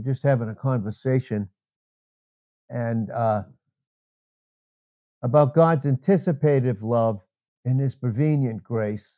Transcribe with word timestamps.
we're 0.00 0.12
just 0.12 0.22
having 0.22 0.48
a 0.48 0.54
conversation 0.54 1.48
and 2.70 3.10
uh, 3.10 3.42
about 5.22 5.54
God's 5.54 5.84
anticipative 5.84 6.82
love 6.82 7.20
and 7.66 7.78
his 7.78 7.94
prevenient 7.94 8.62
grace 8.62 9.14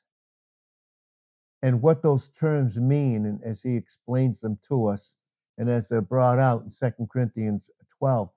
and 1.62 1.80
what 1.80 2.02
those 2.02 2.30
terms 2.38 2.76
mean 2.76 3.26
and 3.26 3.40
as 3.44 3.62
he 3.62 3.76
explains 3.76 4.40
them 4.40 4.58
to 4.68 4.88
us 4.88 5.14
and 5.56 5.70
as 5.70 5.86
they're 5.86 6.00
brought 6.00 6.40
out 6.40 6.64
in 6.64 6.70
Second 6.70 7.08
Corinthians 7.08 7.70
12, 7.98 8.30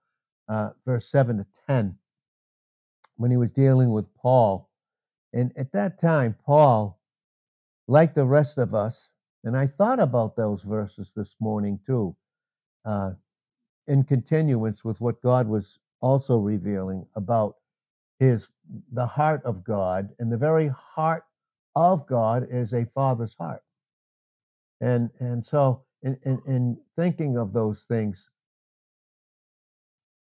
uh, 0.48 0.70
verse 0.86 1.10
7 1.10 1.38
to 1.38 1.46
10, 1.68 1.98
when 3.16 3.32
he 3.32 3.38
was 3.38 3.50
dealing 3.50 3.92
with 3.92 4.06
Paul. 4.16 4.70
And 5.34 5.52
at 5.58 5.72
that 5.72 6.00
time, 6.00 6.36
Paul, 6.46 7.00
like 7.88 8.14
the 8.14 8.26
rest 8.26 8.60
of 8.60 8.76
us, 8.76 9.10
and 9.44 9.58
I 9.58 9.66
thought 9.66 10.00
about 10.00 10.36
those 10.36 10.62
verses 10.62 11.12
this 11.16 11.36
morning 11.40 11.80
too, 11.88 12.16
uh, 12.86 13.12
in 13.88 14.04
continuance 14.04 14.84
with 14.84 15.02
what 15.02 15.22
God 15.22 15.48
was 15.48 15.80
also 16.02 16.38
revealing 16.38 17.06
about 17.16 17.56
his 18.20 18.48
the 18.94 19.06
heart 19.06 19.44
of 19.44 19.64
God, 19.64 20.10
and 20.20 20.32
the 20.32 20.38
very 20.38 20.70
heart 20.70 21.24
of 21.76 22.08
God 22.08 22.48
is 22.50 22.74
a 22.74 22.86
father's 22.86 23.36
heart. 23.36 23.62
And 24.82 25.10
and 25.20 25.46
so 25.46 25.84
in, 26.02 26.18
in, 26.24 26.42
in 26.48 26.78
thinking 26.96 27.38
of 27.38 27.54
those 27.54 27.84
things, 27.84 28.30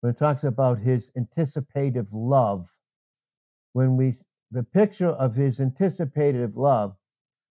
when 0.01 0.11
it 0.11 0.17
talks 0.17 0.43
about 0.43 0.79
his 0.79 1.11
anticipative 1.15 2.07
love, 2.11 2.69
when 3.73 3.97
we 3.97 4.15
the 4.51 4.63
picture 4.63 5.09
of 5.09 5.35
his 5.35 5.59
anticipative 5.59 6.57
love, 6.57 6.95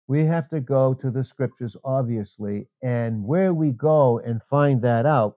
we 0.08 0.24
have 0.24 0.48
to 0.48 0.58
go 0.58 0.94
to 0.94 1.10
the 1.10 1.22
scriptures, 1.22 1.76
obviously, 1.84 2.66
and 2.82 3.22
where 3.22 3.52
we 3.52 3.70
go 3.72 4.18
and 4.18 4.42
find 4.42 4.80
that 4.82 5.04
out, 5.04 5.36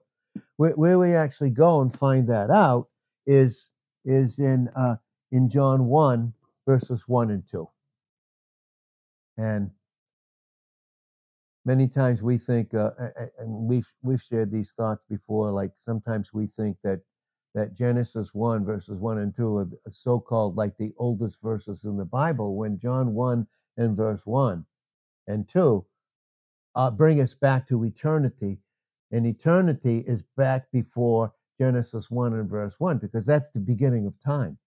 where, 0.56 0.72
where 0.72 0.98
we 0.98 1.14
actually 1.14 1.50
go 1.50 1.82
and 1.82 1.96
find 1.96 2.28
that 2.28 2.50
out 2.50 2.88
is 3.26 3.68
is 4.04 4.38
in 4.38 4.68
uh, 4.74 4.96
in 5.30 5.48
John 5.48 5.84
one 5.84 6.32
verses 6.66 7.04
one 7.06 7.30
and 7.30 7.46
two, 7.46 7.68
and 9.36 9.70
many 11.64 11.86
times 11.86 12.22
we 12.22 12.38
think, 12.38 12.74
uh, 12.74 12.90
and 13.38 13.50
we've 13.68 13.92
we've 14.02 14.22
shared 14.22 14.50
these 14.50 14.72
thoughts 14.72 15.04
before. 15.08 15.50
Like 15.50 15.72
sometimes 15.86 16.32
we 16.32 16.48
think 16.56 16.78
that 16.82 17.00
that 17.54 17.74
Genesis 17.74 18.30
one 18.32 18.64
verses 18.64 18.98
one 18.98 19.18
and 19.18 19.36
two 19.36 19.58
are 19.58 19.68
so-called 19.90 20.56
like 20.56 20.78
the 20.78 20.92
oldest 20.96 21.36
verses 21.42 21.84
in 21.84 21.98
the 21.98 22.06
Bible. 22.06 22.56
When 22.56 22.78
John 22.78 23.12
one 23.12 23.46
and 23.76 23.96
verse 23.96 24.20
one 24.24 24.64
and 25.26 25.48
two 25.48 25.84
uh, 26.74 26.90
bring 26.90 27.20
us 27.20 27.34
back 27.34 27.68
to 27.68 27.84
eternity, 27.84 28.58
and 29.10 29.26
eternity 29.26 30.04
is 30.06 30.22
back 30.36 30.70
before 30.72 31.32
Genesis 31.58 32.10
one 32.10 32.32
and 32.32 32.48
verse 32.48 32.74
one 32.78 32.98
because 32.98 33.26
that's 33.26 33.50
the 33.50 33.60
beginning 33.60 34.06
of 34.06 34.14
time. 34.24 34.58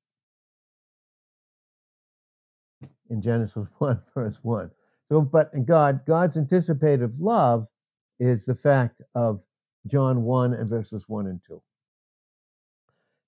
In 3.10 3.22
Genesis 3.22 3.68
one 3.78 4.02
verse 4.14 4.38
one. 4.42 4.72
So, 5.10 5.22
but 5.22 5.66
God, 5.66 6.02
God's 6.06 6.38
anticipative 6.38 7.20
love 7.20 7.68
is 8.20 8.46
the 8.46 8.56
fact 8.56 9.02
of 9.14 9.42
John 9.88 10.24
1 10.24 10.54
and 10.54 10.68
verses 10.68 11.04
1 11.08 11.28
and 11.28 11.40
2. 11.48 11.62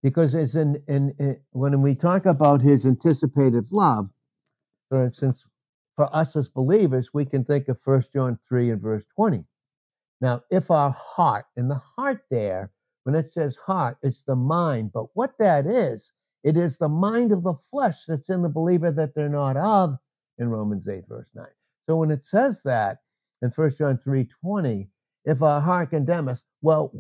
Because 0.02 0.34
it's 0.34 0.56
in, 0.56 0.82
in, 0.88 1.14
in 1.20 1.40
when 1.52 1.82
we 1.82 1.94
talk 1.94 2.26
about 2.26 2.62
his 2.62 2.86
anticipative 2.86 3.72
love, 3.72 4.10
for 4.90 5.04
instance, 5.06 5.46
for 5.98 6.16
us 6.16 6.36
as 6.36 6.48
believers, 6.48 7.14
we 7.14 7.26
can 7.26 7.44
think 7.44 7.68
of 7.68 7.80
1 7.84 8.04
John 8.14 8.40
3 8.48 8.70
and 8.70 8.82
verse 8.82 9.04
20. 9.16 9.44
Now, 10.22 10.44
if 10.50 10.72
our 10.72 10.92
heart, 10.92 11.46
and 11.58 11.70
the 11.70 11.82
heart 11.98 12.22
there, 12.30 12.72
when 13.04 13.16
it 13.16 13.30
says 13.30 13.56
heart, 13.56 13.98
it's 14.04 14.22
the 14.22 14.36
mind, 14.36 14.92
but 14.94 15.08
what 15.16 15.34
that 15.40 15.66
is, 15.66 16.14
it 16.44 16.56
is 16.56 16.78
the 16.78 16.88
mind 16.88 17.32
of 17.32 17.44
the 17.44 17.56
flesh 17.72 18.06
that's 18.08 18.30
in 18.30 18.44
the 18.44 18.50
believer 18.50 18.92
that 18.92 19.16
they're 19.16 19.28
not 19.28 19.58
of 19.58 19.98
in 20.38 20.50
Romans 20.50 20.88
8, 20.88 21.08
verse 21.10 21.28
9. 21.34 21.46
So 21.88 21.98
when 21.98 22.12
it 22.12 22.24
says 22.24 22.62
that 22.64 23.00
in 23.42 23.50
1 23.50 23.72
John 23.72 23.98
3:20, 23.98 24.90
if 25.26 25.42
our 25.42 25.62
heart 25.62 25.90
condemn 25.90 26.28
us, 26.28 26.44
well, 26.62 26.94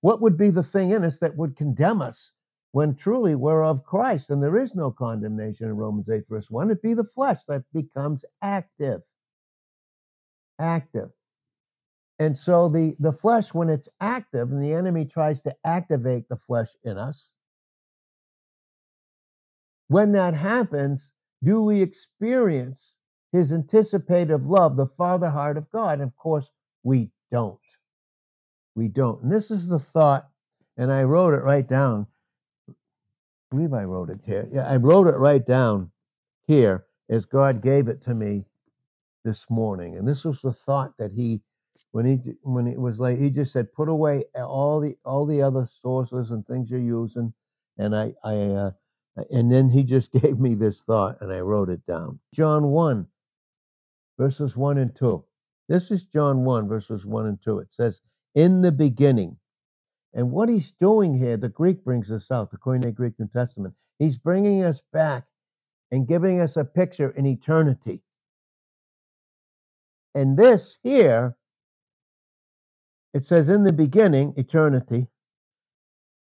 what 0.00 0.20
would 0.20 0.36
be 0.36 0.50
the 0.50 0.62
thing 0.62 0.90
in 0.90 1.04
us 1.04 1.18
that 1.18 1.36
would 1.36 1.56
condemn 1.56 2.02
us 2.02 2.32
when 2.78 2.94
truly 2.94 3.34
we're 3.34 3.64
of 3.64 3.82
Christ 3.82 4.30
and 4.30 4.40
there 4.40 4.56
is 4.56 4.76
no 4.76 4.92
condemnation 4.92 5.66
in 5.66 5.76
Romans 5.76 6.08
8, 6.08 6.28
verse 6.28 6.48
1? 6.48 6.70
It'd 6.70 6.80
be 6.80 6.94
the 6.94 7.02
flesh 7.02 7.38
that 7.48 7.64
becomes 7.74 8.24
active. 8.40 9.00
Active. 10.60 11.08
And 12.20 12.38
so 12.38 12.68
the, 12.68 12.94
the 13.00 13.10
flesh, 13.10 13.52
when 13.52 13.68
it's 13.68 13.88
active 14.00 14.52
and 14.52 14.62
the 14.62 14.72
enemy 14.72 15.06
tries 15.06 15.42
to 15.42 15.56
activate 15.64 16.28
the 16.28 16.36
flesh 16.36 16.68
in 16.84 16.96
us, 16.98 17.32
when 19.88 20.12
that 20.12 20.34
happens, 20.34 21.10
do 21.42 21.60
we 21.60 21.82
experience 21.82 22.94
his 23.32 23.52
anticipative 23.52 24.46
love, 24.46 24.76
the 24.76 24.86
father 24.86 25.30
heart 25.30 25.56
of 25.56 25.68
God. 25.72 25.94
And 25.94 26.02
of 26.02 26.16
course, 26.16 26.48
we 26.84 27.10
don't. 27.32 27.58
We 28.76 28.86
don't. 28.86 29.24
And 29.24 29.32
this 29.32 29.50
is 29.50 29.66
the 29.66 29.80
thought, 29.80 30.28
and 30.76 30.92
I 30.92 31.02
wrote 31.02 31.34
it 31.34 31.42
right 31.42 31.68
down. 31.68 32.06
I 33.50 33.56
believe 33.56 33.72
I 33.72 33.84
wrote 33.84 34.10
it 34.10 34.20
here. 34.24 34.48
Yeah, 34.52 34.68
I 34.68 34.76
wrote 34.76 35.06
it 35.06 35.16
right 35.16 35.44
down 35.44 35.90
here 36.46 36.84
as 37.08 37.24
God 37.24 37.62
gave 37.62 37.88
it 37.88 38.02
to 38.02 38.14
me 38.14 38.44
this 39.24 39.46
morning. 39.48 39.96
And 39.96 40.06
this 40.06 40.24
was 40.24 40.42
the 40.42 40.52
thought 40.52 40.96
that 40.98 41.12
he 41.12 41.40
when 41.92 42.04
he 42.04 42.34
when 42.42 42.66
it 42.66 42.78
was 42.78 43.00
like 43.00 43.18
he 43.18 43.30
just 43.30 43.52
said 43.52 43.72
put 43.72 43.88
away 43.88 44.24
all 44.34 44.80
the 44.80 44.96
all 45.04 45.24
the 45.24 45.40
other 45.40 45.66
sources 45.80 46.30
and 46.30 46.46
things 46.46 46.70
you're 46.70 46.78
using 46.78 47.32
and 47.78 47.96
i 47.96 48.12
i 48.24 48.34
uh, 48.34 48.70
and 49.30 49.50
then 49.50 49.70
he 49.70 49.82
just 49.82 50.12
gave 50.20 50.38
me 50.38 50.54
this 50.54 50.80
thought 50.80 51.16
and 51.22 51.32
i 51.32 51.40
wrote 51.40 51.70
it 51.70 51.86
down 51.86 52.18
john 52.34 52.66
1 52.66 53.06
verses 54.18 54.56
1 54.56 54.78
and 54.78 54.94
2. 54.94 55.24
This 55.68 55.90
is 55.90 56.04
John 56.04 56.44
1, 56.44 56.68
verses 56.68 57.06
1 57.06 57.26
and 57.26 57.42
2. 57.42 57.60
It 57.60 57.72
says, 57.72 58.00
In 58.34 58.60
the 58.60 58.72
beginning. 58.72 59.36
And 60.14 60.32
what 60.32 60.48
he's 60.48 60.72
doing 60.72 61.18
here, 61.18 61.36
the 61.36 61.48
Greek 61.48 61.84
brings 61.84 62.10
us 62.10 62.30
out, 62.30 62.50
the 62.50 62.56
Koine 62.56 62.94
Greek 62.94 63.14
New 63.18 63.28
Testament. 63.28 63.74
He's 63.98 64.16
bringing 64.16 64.64
us 64.64 64.82
back 64.92 65.24
and 65.90 66.06
giving 66.06 66.40
us 66.40 66.56
a 66.56 66.64
picture 66.64 67.10
in 67.10 67.26
eternity. 67.26 68.02
And 70.14 70.36
this 70.36 70.78
here, 70.82 71.36
it 73.14 73.24
says, 73.24 73.48
In 73.48 73.64
the 73.64 73.72
beginning, 73.72 74.34
eternity, 74.36 75.08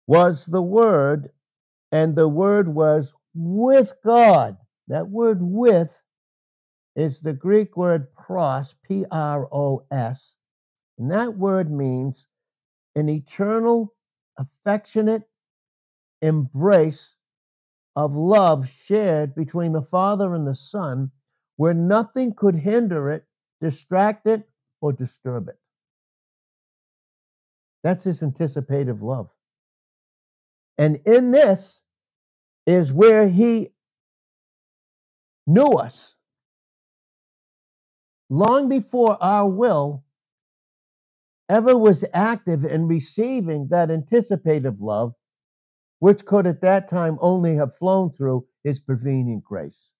was 0.07 0.47
the 0.47 0.63
Word, 0.63 1.31
and 1.93 2.17
the 2.17 2.29
Word 2.29 2.69
was 2.69 3.13
with 3.35 3.95
God. 4.05 4.57
That 4.89 5.09
word 5.09 5.39
with 5.41 6.01
is 6.95 7.21
the 7.21 7.33
Greek 7.33 7.77
word 7.77 8.15
pros, 8.15 8.75
P 8.87 9.05
R 9.11 9.49
O 9.53 9.85
S. 9.91 10.35
And 10.99 11.11
that 11.11 11.37
word 11.37 11.71
means 11.71 12.27
an 12.95 13.09
eternal, 13.09 13.93
affectionate 14.39 15.23
embrace 16.23 17.15
of 17.97 18.17
love 18.17 18.69
shared 18.69 19.35
between 19.35 19.73
the 19.73 19.83
Father 19.83 20.35
and 20.35 20.47
the 20.47 20.55
Son, 20.55 21.11
where 21.57 21.75
nothing 21.75 22.35
could 22.35 22.57
hinder 22.57 23.11
it, 23.11 23.25
distract 23.61 24.27
it, 24.27 24.49
or 24.81 24.93
disturb 24.93 25.49
it. 25.49 25.59
That's 27.83 28.05
his 28.05 28.23
anticipative 28.23 29.03
love. 29.03 29.31
And 30.79 31.01
in 31.05 31.31
this 31.31 31.81
is 32.67 32.93
where 32.93 33.29
he 33.29 33.71
knew 35.47 35.73
us 35.73 36.15
long 38.31 38.69
before 38.69 39.23
our 39.23 39.49
will 39.49 40.03
ever 41.49 41.77
was 41.77 42.05
active 42.13 42.65
in 42.65 42.89
receiving 42.89 43.69
that 43.69 43.91
anticipative 43.91 44.81
love, 44.81 45.15
which 45.99 46.25
could 46.25 46.47
at 46.47 46.61
that 46.63 46.89
time 46.89 47.19
only 47.21 47.55
have 47.57 47.77
flown 47.77 48.11
through 48.11 48.47
his 48.63 48.81
prevenient 48.81 49.45
grace. 49.45 49.91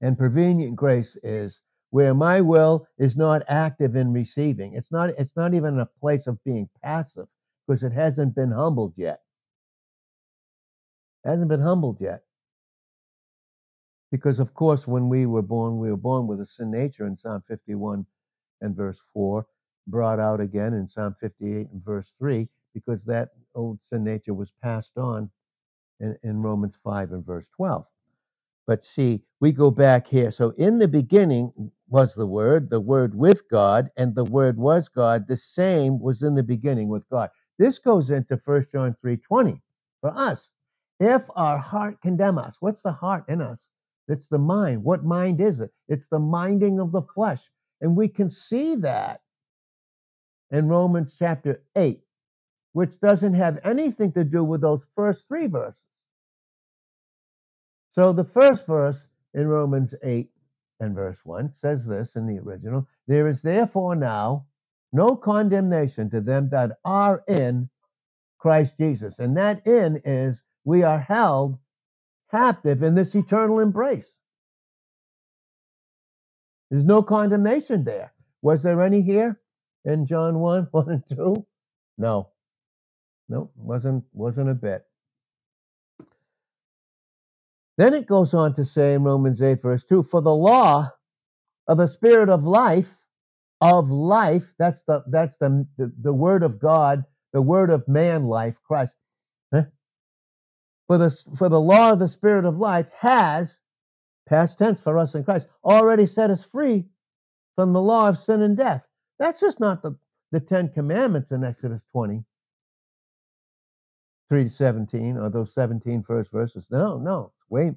And 0.00 0.18
prevenient 0.18 0.76
grace 0.76 1.16
is 1.22 1.60
where 1.90 2.14
my 2.14 2.40
will 2.40 2.86
is 2.98 3.16
not 3.16 3.42
active 3.48 3.94
in 3.94 4.12
receiving. 4.12 4.74
It's 4.74 4.90
not, 4.90 5.10
it's 5.10 5.36
not 5.36 5.54
even 5.54 5.78
a 5.78 5.86
place 5.86 6.26
of 6.26 6.42
being 6.44 6.68
passive 6.82 7.26
because 7.66 7.82
it 7.82 7.92
hasn't 7.92 8.34
been 8.34 8.50
humbled 8.50 8.94
yet. 8.96 9.20
It 11.24 11.30
hasn't 11.30 11.48
been 11.48 11.60
humbled 11.60 11.98
yet. 12.00 12.22
Because, 14.10 14.38
of 14.38 14.54
course, 14.54 14.86
when 14.86 15.08
we 15.08 15.26
were 15.26 15.42
born, 15.42 15.78
we 15.78 15.90
were 15.90 15.96
born 15.96 16.26
with 16.26 16.40
a 16.40 16.46
sin 16.46 16.70
nature 16.70 17.06
in 17.06 17.16
Psalm 17.16 17.42
51 17.48 18.06
and 18.60 18.76
verse 18.76 19.00
4, 19.12 19.46
brought 19.86 20.20
out 20.20 20.40
again 20.40 20.74
in 20.74 20.88
Psalm 20.88 21.14
58 21.20 21.68
and 21.72 21.84
verse 21.84 22.12
3, 22.18 22.48
because 22.72 23.04
that 23.04 23.30
old 23.54 23.82
sin 23.82 24.04
nature 24.04 24.34
was 24.34 24.52
passed 24.62 24.96
on 24.96 25.30
in, 26.00 26.16
in 26.22 26.42
Romans 26.42 26.76
5 26.82 27.12
and 27.12 27.24
verse 27.24 27.48
12. 27.56 27.84
But 28.66 28.84
see, 28.84 29.22
we 29.40 29.52
go 29.52 29.70
back 29.70 30.06
here. 30.06 30.30
So 30.30 30.50
in 30.56 30.78
the 30.78 30.88
beginning, 30.88 31.52
was 31.88 32.14
the 32.14 32.26
Word, 32.26 32.70
the 32.70 32.80
Word 32.80 33.14
with 33.14 33.48
God, 33.48 33.90
and 33.96 34.14
the 34.14 34.24
Word 34.24 34.56
was 34.56 34.88
God. 34.88 35.28
The 35.28 35.36
same 35.36 36.00
was 36.00 36.22
in 36.22 36.34
the 36.34 36.42
beginning 36.42 36.88
with 36.88 37.08
God. 37.08 37.30
This 37.58 37.78
goes 37.78 38.10
into 38.10 38.40
1 38.44 38.66
John 38.72 38.96
3.20 39.04 39.60
for 40.00 40.10
us. 40.16 40.48
If 40.98 41.22
our 41.36 41.58
heart 41.58 42.00
condemn 42.00 42.38
us, 42.38 42.56
what's 42.60 42.82
the 42.82 42.92
heart 42.92 43.24
in 43.28 43.40
us? 43.40 43.66
It's 44.08 44.26
the 44.26 44.38
mind. 44.38 44.82
What 44.82 45.04
mind 45.04 45.40
is 45.40 45.60
it? 45.60 45.70
It's 45.88 46.08
the 46.08 46.18
minding 46.18 46.80
of 46.80 46.92
the 46.92 47.02
flesh. 47.02 47.42
And 47.80 47.96
we 47.96 48.08
can 48.08 48.30
see 48.30 48.74
that 48.76 49.20
in 50.54 50.68
Romans 50.68 51.16
chapter 51.18 51.60
8, 51.74 52.00
which 52.74 53.00
doesn't 53.00 53.34
have 53.34 53.58
anything 53.64 54.12
to 54.12 54.22
do 54.22 54.44
with 54.44 54.60
those 54.60 54.86
first 54.94 55.26
three 55.26 55.48
verses. 55.48 55.82
So 57.90 58.12
the 58.12 58.24
first 58.24 58.64
verse 58.64 59.04
in 59.34 59.48
Romans 59.48 59.94
8 60.04 60.30
and 60.78 60.94
verse 60.94 61.18
1 61.24 61.50
says 61.50 61.86
this 61.86 62.14
in 62.14 62.28
the 62.28 62.38
original 62.38 62.86
There 63.08 63.26
is 63.26 63.42
therefore 63.42 63.96
now 63.96 64.46
no 64.92 65.16
condemnation 65.16 66.08
to 66.10 66.20
them 66.20 66.50
that 66.50 66.78
are 66.84 67.24
in 67.26 67.68
Christ 68.38 68.78
Jesus. 68.78 69.18
And 69.18 69.36
that 69.36 69.66
in 69.66 70.00
is 70.04 70.44
we 70.62 70.84
are 70.84 71.00
held 71.00 71.58
captive 72.30 72.80
in 72.84 72.94
this 72.94 73.16
eternal 73.16 73.58
embrace. 73.58 74.18
There's 76.70 76.84
no 76.84 77.02
condemnation 77.02 77.82
there. 77.82 78.12
Was 78.40 78.62
there 78.62 78.80
any 78.80 79.02
here 79.02 79.40
in 79.84 80.06
John 80.06 80.38
1, 80.38 80.68
1 80.70 80.90
and 80.90 81.02
2? 81.08 81.46
No. 81.98 82.28
No, 83.28 83.50
wasn't 83.56 84.04
wasn't 84.12 84.50
a 84.50 84.54
bit. 84.54 84.84
Then 87.76 87.94
it 87.94 88.06
goes 88.06 88.34
on 88.34 88.54
to 88.54 88.64
say 88.64 88.94
in 88.94 89.02
Romans 89.02 89.42
8, 89.42 89.62
verse 89.62 89.84
2 89.84 90.02
For 90.02 90.20
the 90.20 90.34
law 90.34 90.92
of 91.66 91.78
the 91.78 91.88
Spirit 91.88 92.28
of 92.28 92.44
life, 92.44 92.96
of 93.60 93.90
life, 93.90 94.52
that's 94.58 94.82
the 94.82 95.02
that's 95.08 95.38
the, 95.38 95.66
the, 95.78 95.92
the 96.00 96.12
word 96.12 96.42
of 96.42 96.58
God, 96.58 97.04
the 97.32 97.42
word 97.42 97.70
of 97.70 97.88
man 97.88 98.26
life, 98.26 98.60
Christ. 98.62 98.92
Huh? 99.52 99.64
For 100.86 100.98
the 100.98 101.10
for 101.34 101.48
the 101.48 101.60
law 101.60 101.92
of 101.92 101.98
the 101.98 102.08
Spirit 102.08 102.44
of 102.44 102.58
life 102.58 102.88
has, 102.98 103.58
past 104.28 104.58
tense 104.58 104.78
for 104.78 104.98
us 104.98 105.14
in 105.14 105.24
Christ, 105.24 105.46
already 105.64 106.04
set 106.04 106.30
us 106.30 106.44
free 106.44 106.84
from 107.56 107.72
the 107.72 107.80
law 107.80 108.08
of 108.08 108.18
sin 108.18 108.42
and 108.42 108.56
death. 108.56 108.86
That's 109.18 109.40
just 109.40 109.60
not 109.60 109.82
the, 109.82 109.96
the 110.32 110.40
Ten 110.40 110.68
Commandments 110.68 111.30
in 111.30 111.44
Exodus 111.44 111.82
20. 111.92 112.24
3 114.28 114.44
to 114.44 114.50
17, 114.50 115.18
or 115.18 115.30
those 115.30 115.52
17 115.52 116.02
first 116.02 116.30
verses. 116.32 116.66
No, 116.70 116.98
no, 116.98 117.32
way, 117.50 117.72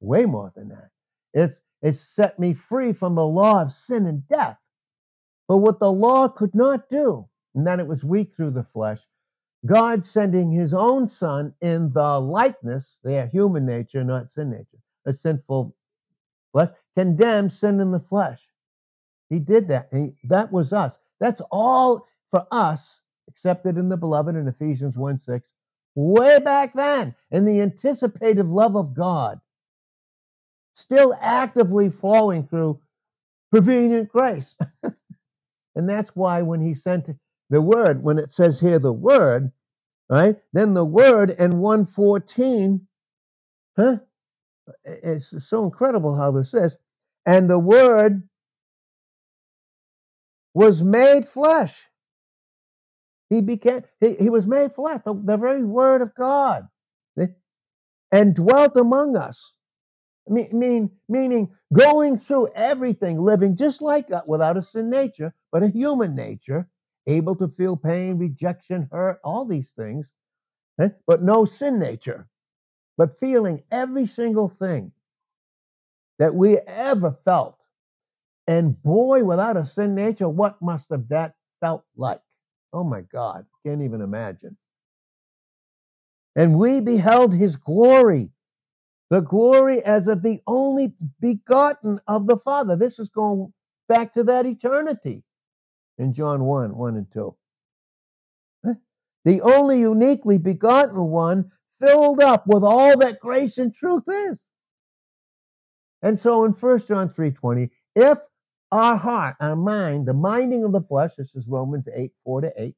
way 0.00 0.26
more 0.26 0.52
than 0.54 0.68
that. 0.68 0.90
It's, 1.32 1.60
it's 1.80 2.00
set 2.00 2.38
me 2.38 2.54
free 2.54 2.92
from 2.92 3.14
the 3.14 3.26
law 3.26 3.62
of 3.62 3.72
sin 3.72 4.06
and 4.06 4.26
death. 4.28 4.58
But 5.48 5.58
what 5.58 5.78
the 5.78 5.90
law 5.90 6.28
could 6.28 6.54
not 6.54 6.88
do, 6.90 7.28
and 7.54 7.66
that 7.66 7.78
it 7.78 7.86
was 7.86 8.02
weak 8.02 8.32
through 8.32 8.50
the 8.50 8.64
flesh, 8.64 9.00
God 9.64 10.04
sending 10.04 10.50
his 10.50 10.74
own 10.74 11.08
son 11.08 11.54
in 11.60 11.92
the 11.92 12.20
likeness, 12.20 12.98
their 13.02 13.28
human 13.28 13.64
nature, 13.64 14.04
not 14.04 14.30
sin 14.30 14.50
nature, 14.50 14.78
a 15.06 15.12
sinful 15.12 15.74
flesh, 16.52 16.70
condemned 16.96 17.52
sin 17.52 17.80
in 17.80 17.92
the 17.92 18.00
flesh. 18.00 18.48
He 19.30 19.38
did 19.38 19.68
that. 19.68 19.88
He, 19.92 20.14
that 20.24 20.52
was 20.52 20.72
us. 20.72 20.98
That's 21.20 21.40
all 21.50 22.06
for 22.30 22.46
us 22.50 23.00
accepted 23.28 23.76
in 23.76 23.88
the 23.88 23.96
beloved 23.96 24.36
in 24.36 24.46
Ephesians 24.48 24.96
1 24.96 25.18
6 25.18 25.50
way 25.96 26.38
back 26.38 26.74
then 26.74 27.14
in 27.30 27.44
the 27.44 27.60
anticipative 27.60 28.52
love 28.52 28.76
of 28.76 28.94
God, 28.94 29.40
still 30.74 31.16
actively 31.20 31.88
flowing 31.88 32.44
through 32.44 32.80
prevenient 33.50 34.10
grace. 34.10 34.56
and 35.74 35.88
that's 35.88 36.10
why 36.10 36.42
when 36.42 36.60
he 36.60 36.74
sent 36.74 37.08
the 37.50 37.62
word, 37.62 38.02
when 38.02 38.18
it 38.18 38.30
says 38.30 38.60
here 38.60 38.78
the 38.78 38.92
word, 38.92 39.50
right, 40.08 40.36
then 40.52 40.74
the 40.74 40.84
word 40.84 41.30
in 41.30 41.58
114, 41.58 42.86
huh? 43.76 43.96
It's 44.84 45.32
so 45.48 45.64
incredible 45.64 46.16
how 46.16 46.32
this 46.32 46.52
is. 46.52 46.76
And 47.24 47.48
the 47.48 47.58
word 47.58 48.22
was 50.56 50.82
made 50.82 51.28
flesh 51.28 51.76
he 53.30 53.40
became, 53.40 53.82
he, 54.00 54.14
he 54.14 54.30
was 54.30 54.46
made 54.46 54.72
flesh, 54.72 55.00
the, 55.04 55.14
the 55.14 55.36
very 55.36 55.64
word 55.64 56.02
of 56.02 56.14
God, 56.14 56.68
and 58.12 58.34
dwelt 58.34 58.76
among 58.76 59.16
us. 59.16 59.56
I 60.28 60.32
mean, 60.32 60.90
meaning 61.08 61.50
going 61.72 62.16
through 62.18 62.48
everything, 62.54 63.20
living 63.20 63.56
just 63.56 63.82
like 63.82 64.08
that 64.08 64.28
without 64.28 64.56
a 64.56 64.62
sin 64.62 64.90
nature, 64.90 65.34
but 65.52 65.62
a 65.62 65.68
human 65.68 66.14
nature, 66.14 66.68
able 67.06 67.36
to 67.36 67.48
feel 67.48 67.76
pain, 67.76 68.18
rejection, 68.18 68.88
hurt, 68.92 69.20
all 69.24 69.44
these 69.44 69.70
things, 69.70 70.10
eh? 70.80 70.90
but 71.06 71.22
no 71.22 71.44
sin 71.44 71.78
nature, 71.78 72.28
but 72.96 73.18
feeling 73.18 73.62
every 73.70 74.06
single 74.06 74.48
thing 74.48 74.92
that 76.18 76.34
we 76.34 76.58
ever 76.58 77.12
felt. 77.12 77.55
And 78.46 78.80
boy, 78.82 79.24
without 79.24 79.56
a 79.56 79.64
sin 79.64 79.94
nature, 79.94 80.28
what 80.28 80.60
must 80.62 80.90
have 80.90 81.08
that 81.08 81.34
felt 81.60 81.84
like? 81.96 82.20
Oh 82.72 82.84
my 82.84 83.00
God, 83.00 83.46
can't 83.64 83.82
even 83.82 84.00
imagine. 84.00 84.56
And 86.36 86.56
we 86.56 86.80
beheld 86.80 87.34
his 87.34 87.56
glory, 87.56 88.30
the 89.10 89.20
glory 89.20 89.82
as 89.82 90.06
of 90.06 90.22
the 90.22 90.40
only 90.46 90.92
begotten 91.20 92.00
of 92.06 92.26
the 92.26 92.36
Father. 92.36 92.76
This 92.76 92.98
is 92.98 93.08
going 93.08 93.52
back 93.88 94.14
to 94.14 94.24
that 94.24 94.46
eternity 94.46 95.22
in 95.98 96.12
John 96.12 96.44
1 96.44 96.76
1 96.76 96.96
and 96.96 97.10
2. 97.12 97.36
The 99.24 99.40
only 99.40 99.80
uniquely 99.80 100.38
begotten 100.38 101.02
one 101.06 101.50
filled 101.80 102.20
up 102.20 102.46
with 102.46 102.62
all 102.62 102.96
that 102.98 103.18
grace 103.18 103.58
and 103.58 103.74
truth 103.74 104.04
is. 104.06 104.46
And 106.00 106.16
so 106.16 106.44
in 106.44 106.52
1 106.52 106.86
John 106.86 107.08
3:20, 107.08 107.70
if 107.96 108.18
our 108.72 108.96
heart, 108.96 109.36
our 109.40 109.56
mind, 109.56 110.06
the 110.06 110.14
minding 110.14 110.64
of 110.64 110.72
the 110.72 110.80
flesh, 110.80 111.14
this 111.16 111.34
is 111.34 111.46
Romans 111.46 111.86
8, 111.94 112.12
4 112.24 112.40
to 112.42 112.52
8. 112.56 112.74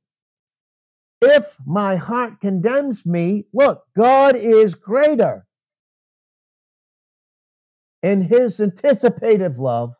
If 1.20 1.56
my 1.66 1.96
heart 1.96 2.40
condemns 2.40 3.04
me, 3.04 3.46
look, 3.52 3.82
God 3.96 4.36
is 4.36 4.74
greater. 4.74 5.46
In 8.02 8.22
his 8.22 8.60
anticipative 8.60 9.58
love 9.58 9.94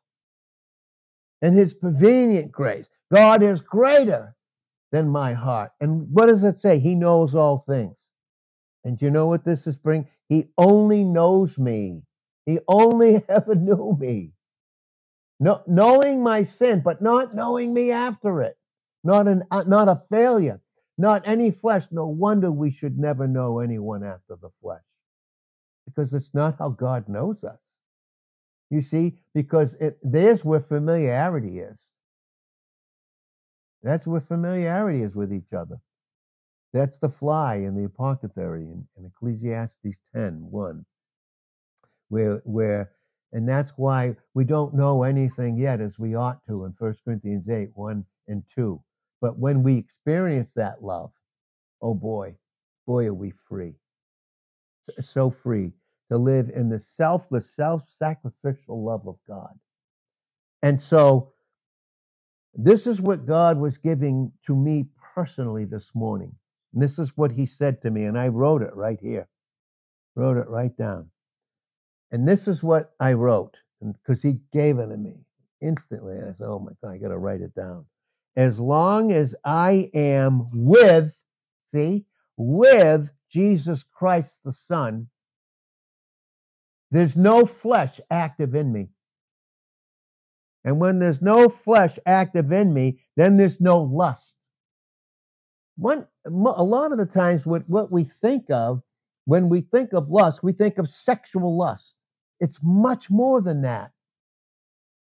and 1.42 1.56
his 1.56 1.74
prevenient 1.74 2.52
grace, 2.52 2.86
God 3.12 3.42
is 3.42 3.60
greater 3.60 4.36
than 4.92 5.08
my 5.08 5.32
heart. 5.32 5.72
And 5.80 6.08
what 6.12 6.26
does 6.26 6.44
it 6.44 6.60
say? 6.60 6.78
He 6.78 6.94
knows 6.94 7.34
all 7.34 7.64
things. 7.68 7.96
And 8.84 9.02
you 9.02 9.10
know 9.10 9.26
what 9.26 9.44
this 9.44 9.66
is 9.66 9.76
bringing? 9.76 10.08
He 10.28 10.48
only 10.56 11.02
knows 11.02 11.58
me. 11.58 12.02
He 12.46 12.60
only 12.68 13.22
ever 13.28 13.54
knew 13.54 13.96
me. 13.98 14.32
No, 15.40 15.62
knowing 15.66 16.22
my 16.22 16.42
sin, 16.42 16.80
but 16.84 17.00
not 17.00 17.34
knowing 17.34 17.72
me 17.72 17.90
after 17.92 18.42
it. 18.42 18.56
Not 19.04 19.28
an 19.28 19.44
uh, 19.50 19.64
not 19.66 19.88
a 19.88 19.96
failure. 19.96 20.60
Not 20.96 21.22
any 21.26 21.52
flesh. 21.52 21.84
No 21.92 22.06
wonder 22.06 22.50
we 22.50 22.72
should 22.72 22.98
never 22.98 23.28
know 23.28 23.60
anyone 23.60 24.02
after 24.02 24.36
the 24.40 24.50
flesh. 24.60 24.82
Because 25.86 26.12
it's 26.12 26.34
not 26.34 26.56
how 26.58 26.70
God 26.70 27.08
knows 27.08 27.44
us. 27.44 27.58
You 28.70 28.82
see, 28.82 29.14
because 29.34 29.74
it, 29.74 29.98
there's 30.02 30.44
where 30.44 30.60
familiarity 30.60 31.60
is. 31.60 31.80
That's 33.82 34.06
where 34.06 34.20
familiarity 34.20 35.02
is 35.02 35.14
with 35.14 35.32
each 35.32 35.52
other. 35.56 35.80
That's 36.72 36.98
the 36.98 37.08
fly 37.08 37.56
in 37.56 37.76
the 37.76 37.84
apothecary 37.84 38.62
in, 38.62 38.86
in 38.98 39.06
Ecclesiastes 39.06 39.98
10 40.14 40.50
1, 40.50 40.84
where, 42.08 42.42
where 42.44 42.90
and 43.32 43.48
that's 43.48 43.72
why 43.76 44.16
we 44.34 44.44
don't 44.44 44.74
know 44.74 45.02
anything 45.02 45.56
yet 45.56 45.80
as 45.80 45.98
we 45.98 46.14
ought 46.14 46.44
to 46.46 46.64
in 46.64 46.74
1 46.78 46.96
Corinthians 47.04 47.48
8 47.48 47.70
1 47.74 48.04
and 48.28 48.42
2. 48.54 48.80
But 49.20 49.38
when 49.38 49.62
we 49.62 49.76
experience 49.76 50.52
that 50.52 50.82
love, 50.82 51.10
oh 51.82 51.94
boy, 51.94 52.36
boy, 52.86 53.06
are 53.06 53.14
we 53.14 53.30
free. 53.30 53.74
So 55.00 55.30
free 55.30 55.72
to 56.10 56.16
live 56.16 56.50
in 56.54 56.70
the 56.70 56.78
selfless, 56.78 57.50
self 57.54 57.82
sacrificial 57.98 58.82
love 58.84 59.06
of 59.06 59.16
God. 59.26 59.58
And 60.62 60.80
so, 60.80 61.32
this 62.54 62.86
is 62.86 63.00
what 63.00 63.26
God 63.26 63.58
was 63.58 63.78
giving 63.78 64.32
to 64.46 64.56
me 64.56 64.86
personally 65.14 65.64
this 65.64 65.90
morning. 65.94 66.34
And 66.72 66.82
this 66.82 66.98
is 66.98 67.12
what 67.16 67.32
He 67.32 67.44
said 67.44 67.82
to 67.82 67.90
me, 67.90 68.04
and 68.04 68.18
I 68.18 68.28
wrote 68.28 68.62
it 68.62 68.74
right 68.74 68.98
here. 69.00 69.28
Wrote 70.16 70.38
it 70.38 70.48
right 70.48 70.74
down. 70.76 71.10
And 72.10 72.26
this 72.26 72.48
is 72.48 72.62
what 72.62 72.92
I 73.00 73.12
wrote 73.12 73.60
because 73.80 74.22
he 74.22 74.38
gave 74.52 74.78
it 74.78 74.86
to 74.88 74.96
me 74.96 75.24
instantly. 75.60 76.14
And 76.16 76.28
I 76.28 76.32
said, 76.32 76.46
oh 76.46 76.58
my 76.58 76.72
God, 76.82 76.94
I 76.94 76.98
got 76.98 77.08
to 77.08 77.18
write 77.18 77.40
it 77.40 77.54
down. 77.54 77.84
As 78.36 78.58
long 78.58 79.12
as 79.12 79.34
I 79.44 79.90
am 79.94 80.46
with, 80.52 81.14
see, 81.66 82.06
with 82.36 83.10
Jesus 83.30 83.84
Christ 83.92 84.40
the 84.44 84.52
Son, 84.52 85.08
there's 86.90 87.16
no 87.16 87.44
flesh 87.44 88.00
active 88.10 88.54
in 88.54 88.72
me. 88.72 88.88
And 90.64 90.78
when 90.80 90.98
there's 90.98 91.22
no 91.22 91.48
flesh 91.48 91.98
active 92.06 92.52
in 92.52 92.72
me, 92.72 93.00
then 93.16 93.36
there's 93.36 93.60
no 93.60 93.80
lust. 93.80 94.34
One, 95.76 96.06
a 96.24 96.30
lot 96.30 96.92
of 96.92 96.98
the 96.98 97.06
times, 97.06 97.46
what, 97.46 97.68
what 97.68 97.92
we 97.92 98.04
think 98.04 98.50
of 98.50 98.82
when 99.24 99.48
we 99.50 99.60
think 99.60 99.92
of 99.92 100.08
lust, 100.08 100.42
we 100.42 100.52
think 100.52 100.78
of 100.78 100.90
sexual 100.90 101.56
lust. 101.56 101.97
It's 102.40 102.58
much 102.62 103.10
more 103.10 103.40
than 103.40 103.62
that. 103.62 103.92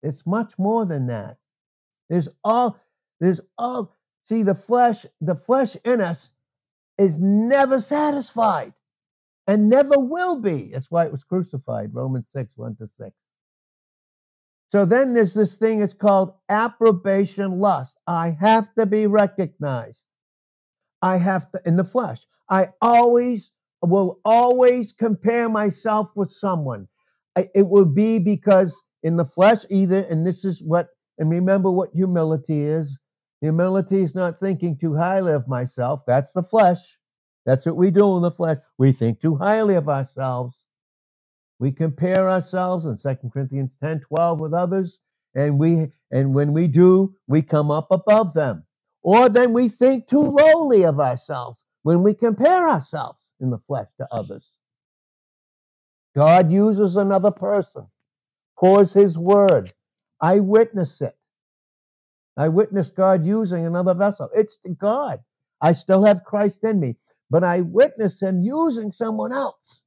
It's 0.02 0.26
much 0.26 0.58
more 0.58 0.86
than 0.86 1.06
that. 1.08 1.36
There's 2.08 2.28
all, 2.42 2.80
there's 3.20 3.40
all, 3.58 3.96
see, 4.28 4.42
the 4.42 4.54
flesh, 4.54 5.04
the 5.20 5.34
flesh 5.34 5.76
in 5.84 6.00
us 6.00 6.30
is 6.98 7.20
never 7.20 7.80
satisfied 7.80 8.72
and 9.46 9.68
never 9.68 9.98
will 9.98 10.36
be. 10.36 10.70
That's 10.72 10.90
why 10.90 11.04
it 11.04 11.12
was 11.12 11.24
crucified, 11.24 11.94
Romans 11.94 12.28
6, 12.32 12.52
1 12.56 12.76
to 12.76 12.86
6. 12.86 13.10
So 14.72 14.84
then 14.84 15.14
there's 15.14 15.34
this 15.34 15.54
thing, 15.54 15.82
it's 15.82 15.94
called 15.94 16.34
approbation 16.48 17.58
lust. 17.58 17.98
I 18.06 18.36
have 18.40 18.72
to 18.74 18.86
be 18.86 19.06
recognized. 19.06 20.04
I 21.02 21.16
have 21.16 21.50
to, 21.52 21.60
in 21.66 21.76
the 21.76 21.84
flesh, 21.84 22.26
I 22.48 22.70
always 22.80 23.50
will 23.82 24.20
always 24.24 24.92
compare 24.92 25.48
myself 25.48 26.12
with 26.14 26.30
someone. 26.30 26.86
It 27.36 27.68
will 27.68 27.86
be 27.86 28.18
because 28.18 28.78
in 29.02 29.16
the 29.16 29.24
flesh, 29.24 29.60
either, 29.70 30.00
and 30.10 30.26
this 30.26 30.44
is 30.44 30.60
what, 30.62 30.88
and 31.18 31.30
remember 31.30 31.70
what 31.70 31.90
humility 31.94 32.62
is. 32.62 32.98
Humility 33.40 34.02
is 34.02 34.14
not 34.14 34.40
thinking 34.40 34.76
too 34.76 34.94
highly 34.94 35.32
of 35.32 35.48
myself. 35.48 36.02
That's 36.06 36.32
the 36.32 36.42
flesh. 36.42 36.78
That's 37.46 37.64
what 37.64 37.76
we 37.76 37.90
do 37.90 38.16
in 38.16 38.22
the 38.22 38.30
flesh. 38.30 38.58
We 38.78 38.92
think 38.92 39.20
too 39.20 39.36
highly 39.36 39.74
of 39.76 39.88
ourselves. 39.88 40.64
We 41.58 41.72
compare 41.72 42.28
ourselves 42.28 42.86
in 42.86 42.98
2 42.98 43.30
Corinthians 43.30 43.76
10 43.82 44.00
12 44.00 44.38
with 44.40 44.54
others, 44.54 44.98
and 45.34 45.58
we 45.58 45.92
and 46.10 46.34
when 46.34 46.52
we 46.52 46.66
do, 46.68 47.14
we 47.28 47.42
come 47.42 47.70
up 47.70 47.88
above 47.90 48.34
them. 48.34 48.64
Or 49.02 49.28
then 49.28 49.52
we 49.52 49.68
think 49.68 50.08
too 50.08 50.22
lowly 50.22 50.84
of 50.84 51.00
ourselves 51.00 51.64
when 51.82 52.02
we 52.02 52.14
compare 52.14 52.68
ourselves 52.68 53.30
in 53.40 53.50
the 53.50 53.58
flesh 53.58 53.88
to 53.98 54.08
others. 54.12 54.52
God 56.14 56.50
uses 56.50 56.96
another 56.96 57.30
person, 57.30 57.86
pours 58.58 58.92
his 58.92 59.16
word. 59.18 59.72
I 60.20 60.40
witness 60.40 61.00
it. 61.00 61.16
I 62.36 62.48
witness 62.48 62.90
God 62.90 63.26
using 63.26 63.66
another 63.66 63.94
vessel. 63.94 64.28
It's 64.34 64.58
God. 64.78 65.20
I 65.60 65.72
still 65.72 66.04
have 66.04 66.24
Christ 66.24 66.64
in 66.64 66.80
me, 66.80 66.96
but 67.30 67.44
I 67.44 67.60
witness 67.60 68.20
him 68.20 68.42
using 68.42 68.92
someone 68.92 69.32
else. 69.32 69.82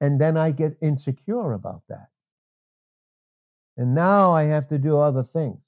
And 0.00 0.20
then 0.20 0.36
I 0.36 0.50
get 0.50 0.76
insecure 0.82 1.52
about 1.52 1.82
that. 1.88 2.08
And 3.76 3.94
now 3.94 4.32
I 4.32 4.44
have 4.44 4.68
to 4.68 4.78
do 4.78 4.98
other 4.98 5.22
things. 5.22 5.60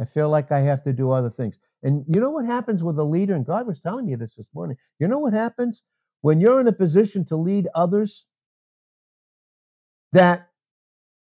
I 0.00 0.04
feel 0.06 0.30
like 0.30 0.50
I 0.50 0.60
have 0.60 0.82
to 0.84 0.92
do 0.92 1.10
other 1.10 1.30
things. 1.30 1.58
And 1.82 2.04
you 2.06 2.20
know 2.20 2.30
what 2.30 2.44
happens 2.44 2.82
with 2.82 2.98
a 2.98 3.04
leader? 3.04 3.34
And 3.34 3.46
God 3.46 3.66
was 3.66 3.80
telling 3.80 4.06
me 4.06 4.14
this 4.14 4.34
this 4.36 4.46
morning. 4.54 4.76
You 4.98 5.08
know 5.08 5.18
what 5.18 5.32
happens 5.32 5.82
when 6.20 6.40
you're 6.40 6.60
in 6.60 6.68
a 6.68 6.72
position 6.72 7.24
to 7.26 7.36
lead 7.36 7.68
others? 7.74 8.26
That 10.12 10.48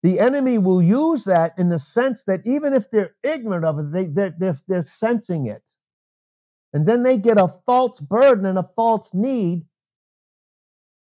the 0.02 0.18
enemy 0.18 0.56
will 0.56 0.80
use 0.80 1.24
that 1.24 1.54
in 1.58 1.68
the 1.68 1.78
sense 1.78 2.24
that 2.24 2.40
even 2.46 2.72
if 2.72 2.90
they're 2.90 3.14
ignorant 3.22 3.64
of 3.66 3.78
it, 3.78 3.92
they, 3.92 4.06
they're, 4.06 4.34
they're, 4.38 4.54
they're 4.66 4.82
sensing 4.82 5.46
it. 5.46 5.62
And 6.72 6.86
then 6.86 7.02
they 7.02 7.18
get 7.18 7.36
a 7.36 7.48
false 7.66 8.00
burden 8.00 8.46
and 8.46 8.58
a 8.58 8.68
false 8.76 9.10
need 9.12 9.64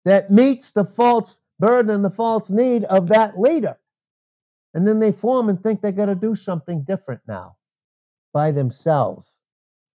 that 0.03 0.29
meets 0.29 0.71
the 0.71 0.85
false 0.85 1.37
burden 1.59 1.95
and 1.95 2.05
the 2.05 2.11
false 2.11 2.49
need 2.49 2.83
of 2.83 3.07
that 3.07 3.39
leader. 3.39 3.77
And 4.75 4.85
then 4.85 4.99
they 4.99 5.13
form 5.13 5.49
and 5.49 5.63
think 5.63 5.81
they 5.81 5.93
got 5.93 6.07
to 6.07 6.15
do 6.15 6.35
something 6.35 6.83
different 6.83 7.21
now 7.27 7.55
by 8.35 8.51
themselves. 8.51 9.37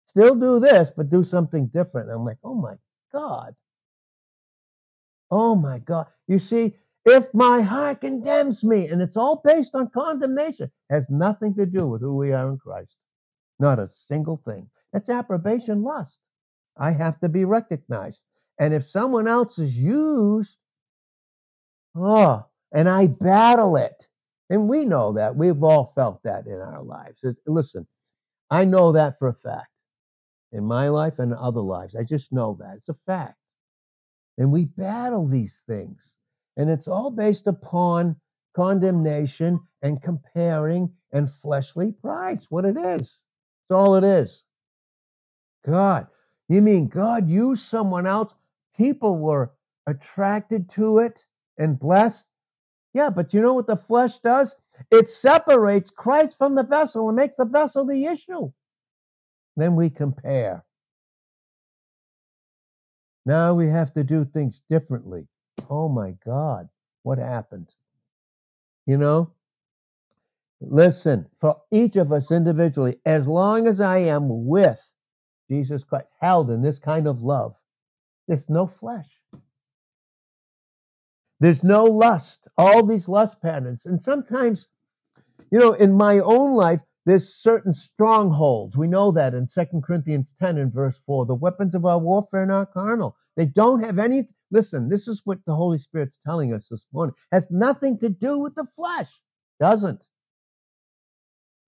Still 0.08 0.36
do 0.36 0.60
this, 0.60 0.92
but 0.96 1.10
do 1.10 1.24
something 1.24 1.68
different. 1.68 2.10
And 2.10 2.20
I'm 2.20 2.26
like, 2.26 2.38
oh 2.44 2.54
my 2.54 2.74
God. 3.14 3.56
Oh 5.32 5.56
my 5.56 5.80
God. 5.80 6.08
You 6.28 6.38
see, 6.38 6.76
if 7.06 7.34
my 7.34 7.62
heart 7.62 8.02
condemns 8.02 8.62
me, 8.62 8.90
and 8.90 9.02
it's 9.02 9.16
all 9.16 9.42
based 9.46 9.74
on 9.74 9.90
condemnation, 9.90 10.70
has 10.90 11.10
nothing 11.10 11.56
to 11.56 11.66
do 11.66 11.88
with 11.88 12.02
who 12.02 12.18
we 12.18 12.34
are 12.34 12.50
in 12.50 12.58
Christ. 12.58 12.98
Not 13.58 13.80
a 13.80 13.90
single 14.10 14.42
thing. 14.46 14.70
That's 14.92 15.08
approbation 15.08 15.82
lust. 15.82 16.18
I 16.78 16.92
have 16.92 17.18
to 17.22 17.30
be 17.30 17.46
recognized. 17.46 18.20
And 18.60 18.74
if 18.74 18.86
someone 18.86 19.30
else 19.30 19.60
is 19.60 19.78
used, 19.78 20.58
oh, 21.96 22.46
and 22.74 22.90
I 22.90 23.08
battle 23.08 23.78
it, 23.78 24.08
and 24.50 24.68
we 24.68 24.84
know 24.84 25.14
that. 25.14 25.38
We've 25.38 25.64
all 25.64 25.94
felt 25.96 26.22
that 26.24 26.48
in 26.48 26.60
our 26.60 26.84
lives. 26.84 27.24
Listen, 27.48 27.88
I 28.56 28.66
know 28.66 28.92
that 28.94 29.20
for 29.20 29.28
a 29.28 29.34
fact 29.34 29.70
in 30.52 30.64
my 30.64 30.88
life 30.90 31.20
and 31.20 31.34
other 31.34 31.62
lives. 31.62 31.96
I 31.96 32.04
just 32.04 32.32
know 32.32 32.58
that. 32.60 32.78
It's 32.78 32.90
a 32.90 32.94
fact. 32.94 33.38
And 34.38 34.52
we 34.52 34.66
battle 34.66 35.28
these 35.28 35.62
things. 35.68 36.14
And 36.58 36.70
it's 36.70 36.88
all 36.88 37.12
based 37.12 37.48
upon 37.48 38.18
condemnation 38.56 39.60
and 39.82 40.02
comparing 40.02 40.94
and 41.12 41.32
fleshly 41.32 41.92
pride. 41.92 42.38
It's 42.38 42.52
what 42.52 42.66
it 42.66 42.78
is. 42.78 43.02
It's 43.02 43.72
all 43.72 43.96
it 43.96 44.04
is. 44.04 44.44
God. 45.66 46.08
You 46.48 46.62
mean 46.62 46.88
God 46.88 47.28
used 47.28 47.66
someone 47.66 48.08
else? 48.08 48.34
People 48.78 49.18
were 49.18 49.52
attracted 49.88 50.70
to 50.72 51.00
it 51.00 51.26
and 51.58 51.80
blessed 51.80 52.26
yeah, 52.96 53.10
but 53.10 53.34
you 53.34 53.42
know 53.42 53.54
what 53.54 53.68
the 53.68 53.76
flesh 53.76 54.20
does? 54.20 54.56
It 54.92 55.10
separates 55.10 55.90
Christ 55.90 56.38
from 56.38 56.56
the 56.56 56.64
vessel 56.64 57.10
and 57.10 57.16
makes 57.16 57.38
the 57.38 57.46
vessel 57.46 57.86
the 57.86 58.06
issue. 58.06 58.52
Then 59.56 59.76
we 59.76 59.90
compare. 59.90 60.64
Now 63.26 63.54
we 63.54 63.68
have 63.68 63.94
to 63.94 64.04
do 64.04 64.26
things 64.26 64.62
differently. 64.70 65.28
Oh 65.70 65.90
my 65.90 66.16
God, 66.26 66.70
what 67.04 67.18
happened? 67.18 67.70
You 68.86 68.98
know? 68.98 69.32
Listen, 70.62 71.28
for 71.40 71.62
each 71.72 71.96
of 71.96 72.12
us 72.12 72.32
individually, 72.32 73.00
as 73.06 73.28
long 73.28 73.68
as 73.68 73.82
I 73.82 74.00
am 74.00 74.46
with 74.46 74.82
Jesus 75.50 75.84
Christ, 75.84 76.08
held 76.20 76.50
in 76.50 76.62
this 76.62 76.80
kind 76.80 77.08
of 77.08 77.22
love, 77.22 77.56
there's 78.28 78.50
no 78.50 78.66
flesh. 78.66 79.22
There's 81.40 81.64
no 81.64 81.84
lust, 81.84 82.48
all 82.58 82.84
these 82.84 83.08
lust 83.08 83.42
patterns. 83.42 83.86
And 83.86 84.02
sometimes, 84.02 84.68
you 85.52 85.60
know, 85.60 85.74
in 85.74 85.94
my 85.94 86.20
own 86.20 86.54
life, 86.54 86.80
there's 87.06 87.36
certain 87.36 87.74
strongholds. 87.74 88.76
We 88.76 88.88
know 88.88 89.12
that 89.12 89.34
in 89.36 89.48
Second 89.48 89.84
Corinthians 89.84 90.34
10 90.42 90.58
and 90.58 90.74
verse 90.74 91.00
4. 91.06 91.26
The 91.26 91.36
weapons 91.36 91.76
of 91.76 91.86
our 91.86 92.00
warfare 92.00 92.44
are 92.44 92.48
not 92.48 92.74
carnal. 92.74 93.16
They 93.38 93.46
don't 93.46 93.84
have 93.84 94.00
any, 94.00 94.30
listen, 94.50 94.90
this 94.90 95.08
is 95.08 95.22
what 95.24 95.40
the 95.46 95.56
Holy 95.56 95.78
Spirit's 95.78 96.18
telling 96.26 96.54
us 96.54 96.68
this 96.70 96.86
morning. 96.92 97.16
Has 97.32 97.48
nothing 97.52 98.00
to 98.00 98.10
do 98.10 98.40
with 98.40 98.56
the 98.56 98.66
flesh. 98.76 99.20
Doesn't. 99.60 100.04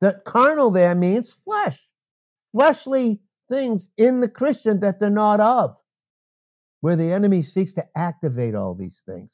That 0.02 0.24
carnal 0.26 0.72
there 0.72 0.96
means 0.96 1.36
flesh. 1.46 1.88
Fleshly 2.54 3.22
things 3.50 3.90
in 3.98 4.22
the 4.22 4.30
Christian 4.30 4.80
that 4.80 5.00
they're 5.00 5.10
not 5.10 5.40
of. 5.40 5.76
Where 6.82 6.96
the 6.96 7.12
enemy 7.12 7.42
seeks 7.42 7.74
to 7.74 7.86
activate 7.96 8.56
all 8.56 8.74
these 8.74 9.02
things. 9.06 9.30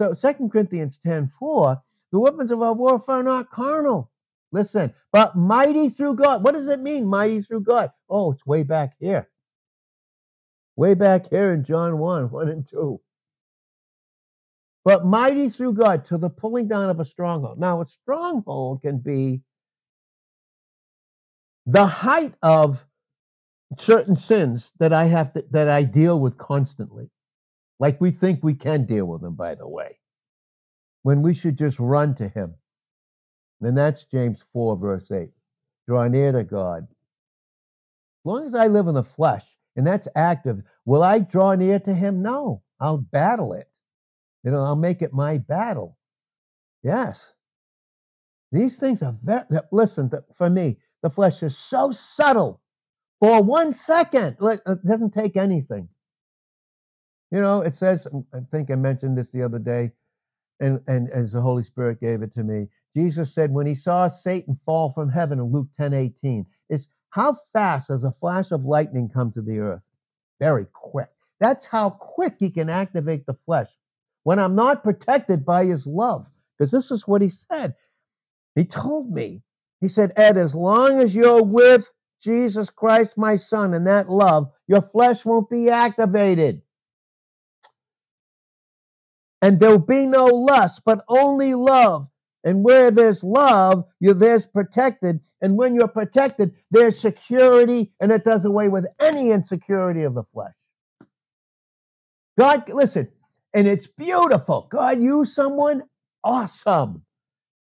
So 0.00 0.14
2 0.14 0.48
Corinthians 0.48 0.96
10 0.96 1.28
4, 1.28 1.82
the 2.10 2.18
weapons 2.18 2.50
of 2.50 2.62
our 2.62 2.72
warfare 2.72 3.16
are 3.16 3.22
not 3.22 3.50
carnal. 3.50 4.10
Listen, 4.50 4.94
but 5.12 5.36
mighty 5.36 5.90
through 5.90 6.14
God. 6.14 6.42
What 6.42 6.54
does 6.54 6.68
it 6.68 6.80
mean, 6.80 7.06
mighty 7.06 7.42
through 7.42 7.64
God? 7.64 7.90
Oh, 8.08 8.32
it's 8.32 8.46
way 8.46 8.62
back 8.62 8.94
here. 8.98 9.28
Way 10.74 10.94
back 10.94 11.28
here 11.28 11.52
in 11.52 11.64
John 11.64 11.98
1, 11.98 12.30
1 12.30 12.48
and 12.48 12.66
2. 12.66 12.98
But 14.86 15.04
mighty 15.04 15.50
through 15.50 15.74
God 15.74 16.06
to 16.06 16.16
the 16.16 16.30
pulling 16.30 16.66
down 16.66 16.88
of 16.88 16.98
a 16.98 17.04
stronghold. 17.04 17.60
Now, 17.60 17.82
a 17.82 17.86
stronghold 17.86 18.80
can 18.80 19.00
be 19.00 19.42
the 21.66 21.84
height 21.84 22.32
of 22.40 22.86
certain 23.76 24.16
sins 24.16 24.72
that 24.78 24.94
I 24.94 25.04
have 25.04 25.34
to, 25.34 25.44
that 25.50 25.68
I 25.68 25.82
deal 25.82 26.18
with 26.18 26.38
constantly 26.38 27.10
like 27.80 28.00
we 28.00 28.12
think 28.12 28.44
we 28.44 28.54
can 28.54 28.84
deal 28.84 29.06
with 29.06 29.24
him, 29.24 29.34
by 29.34 29.56
the 29.56 29.66
way, 29.66 29.90
when 31.02 31.22
we 31.22 31.34
should 31.34 31.58
just 31.58 31.80
run 31.80 32.14
to 32.16 32.28
him. 32.28 32.54
And 33.62 33.76
that's 33.76 34.04
James 34.04 34.44
4, 34.52 34.76
verse 34.76 35.10
8. 35.10 35.30
Draw 35.88 36.08
near 36.08 36.30
to 36.32 36.44
God. 36.44 36.84
As 36.84 38.24
long 38.24 38.46
as 38.46 38.54
I 38.54 38.68
live 38.68 38.86
in 38.86 38.94
the 38.94 39.02
flesh, 39.02 39.44
and 39.76 39.86
that's 39.86 40.06
active, 40.14 40.62
will 40.84 41.02
I 41.02 41.20
draw 41.20 41.54
near 41.54 41.78
to 41.80 41.94
him? 41.94 42.22
No, 42.22 42.62
I'll 42.78 42.98
battle 42.98 43.54
it. 43.54 43.68
You 44.44 44.50
know, 44.50 44.62
I'll 44.62 44.76
make 44.76 45.02
it 45.02 45.12
my 45.12 45.38
battle. 45.38 45.96
Yes. 46.82 47.32
These 48.52 48.78
things 48.78 49.02
are 49.02 49.16
very, 49.22 49.44
listen, 49.72 50.10
for 50.34 50.50
me, 50.50 50.78
the 51.02 51.10
flesh 51.10 51.42
is 51.42 51.56
so 51.56 51.92
subtle. 51.92 52.60
For 53.20 53.42
one 53.42 53.74
second, 53.74 54.36
it 54.40 54.86
doesn't 54.86 55.14
take 55.14 55.36
anything. 55.36 55.88
You 57.30 57.40
know, 57.40 57.60
it 57.60 57.74
says, 57.74 58.06
um, 58.12 58.26
I 58.34 58.40
think 58.50 58.70
I 58.70 58.74
mentioned 58.74 59.16
this 59.16 59.30
the 59.30 59.42
other 59.42 59.58
day, 59.58 59.92
and, 60.58 60.80
and 60.86 61.08
as 61.10 61.32
the 61.32 61.40
Holy 61.40 61.62
Spirit 61.62 62.00
gave 62.00 62.22
it 62.22 62.34
to 62.34 62.42
me. 62.42 62.68
Jesus 62.94 63.32
said 63.32 63.52
when 63.52 63.66
he 63.66 63.74
saw 63.74 64.08
Satan 64.08 64.56
fall 64.66 64.90
from 64.90 65.10
heaven 65.10 65.38
in 65.38 65.52
Luke 65.52 65.68
10 65.76 65.94
18, 65.94 66.44
it's 66.68 66.88
how 67.10 67.36
fast 67.52 67.88
does 67.88 68.04
a 68.04 68.12
flash 68.12 68.50
of 68.50 68.64
lightning 68.64 69.08
come 69.08 69.32
to 69.32 69.42
the 69.42 69.58
earth? 69.58 69.82
Very 70.40 70.66
quick. 70.72 71.08
That's 71.38 71.66
how 71.66 71.90
quick 71.90 72.36
he 72.38 72.50
can 72.50 72.68
activate 72.68 73.26
the 73.26 73.38
flesh. 73.46 73.68
When 74.24 74.38
I'm 74.38 74.54
not 74.54 74.84
protected 74.84 75.44
by 75.44 75.64
his 75.64 75.86
love, 75.86 76.30
because 76.58 76.70
this 76.70 76.90
is 76.90 77.08
what 77.08 77.22
he 77.22 77.30
said. 77.30 77.74
He 78.54 78.64
told 78.64 79.10
me, 79.10 79.42
he 79.80 79.88
said, 79.88 80.12
Ed, 80.16 80.36
as 80.36 80.54
long 80.54 81.00
as 81.00 81.14
you're 81.14 81.42
with 81.42 81.90
Jesus 82.22 82.68
Christ, 82.68 83.16
my 83.16 83.36
son, 83.36 83.72
and 83.72 83.86
that 83.86 84.10
love, 84.10 84.52
your 84.66 84.82
flesh 84.82 85.24
won't 85.24 85.48
be 85.48 85.70
activated. 85.70 86.60
And 89.42 89.58
there'll 89.60 89.78
be 89.78 90.06
no 90.06 90.26
lust, 90.26 90.82
but 90.84 91.04
only 91.08 91.54
love. 91.54 92.08
And 92.44 92.64
where 92.64 92.90
there's 92.90 93.22
love, 93.24 93.84
you're 94.00 94.14
there's 94.14 94.46
protected. 94.46 95.20
And 95.40 95.56
when 95.56 95.74
you're 95.74 95.88
protected, 95.88 96.54
there's 96.70 96.98
security, 96.98 97.92
and 98.00 98.12
it 98.12 98.24
does 98.24 98.44
away 98.44 98.68
with 98.68 98.86
any 99.00 99.30
insecurity 99.30 100.02
of 100.02 100.14
the 100.14 100.24
flesh. 100.34 100.54
God, 102.38 102.68
listen, 102.68 103.08
and 103.54 103.66
it's 103.66 103.86
beautiful. 103.86 104.68
God 104.70 105.02
used 105.02 105.32
someone 105.32 105.84
awesome. 106.24 107.02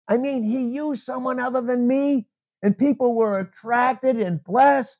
I 0.08 0.16
mean, 0.16 0.42
he 0.42 0.62
used 0.62 1.04
someone 1.04 1.40
other 1.40 1.61
than 1.61 1.87
me, 1.87 2.26
and 2.62 2.76
people 2.76 3.14
were 3.14 3.38
attracted 3.40 4.20
and 4.20 4.42
blessed. 4.42 4.99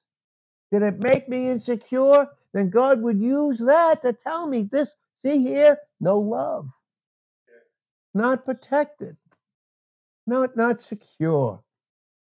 Did 0.73 0.83
it 0.83 1.03
make 1.03 1.29
me 1.29 1.49
insecure? 1.49 2.27
Then 2.53 2.71
God 2.71 3.03
would 3.03 3.21
use 3.21 3.59
that 3.59 4.03
to 4.03 4.13
tell 4.13 4.47
me 4.47 4.69
this. 4.71 4.95
See 5.19 5.43
here, 5.43 5.79
no 6.01 6.19
love, 6.19 6.71
not 8.15 8.45
protected, 8.45 9.17
not 10.27 10.57
not 10.57 10.81
secure, 10.81 11.63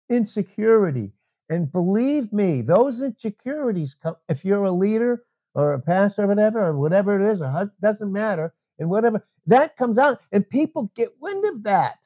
insecurity. 0.09 1.13
And 1.49 1.71
believe 1.71 2.33
me, 2.33 2.61
those 2.61 3.01
insecurities 3.01 3.95
come 3.95 4.15
if 4.27 4.43
you're 4.43 4.63
a 4.63 4.71
leader 4.71 5.23
or 5.53 5.73
a 5.73 5.79
pastor 5.79 6.23
or 6.23 6.27
whatever, 6.27 6.65
or 6.65 6.77
whatever 6.77 7.21
it 7.21 7.31
is, 7.31 7.41
or 7.41 7.71
doesn't 7.81 8.11
matter, 8.11 8.53
and 8.79 8.89
whatever 8.89 9.25
that 9.45 9.77
comes 9.77 9.97
out, 9.97 10.19
and 10.31 10.49
people 10.49 10.91
get 10.95 11.21
wind 11.21 11.45
of 11.45 11.63
that. 11.63 11.99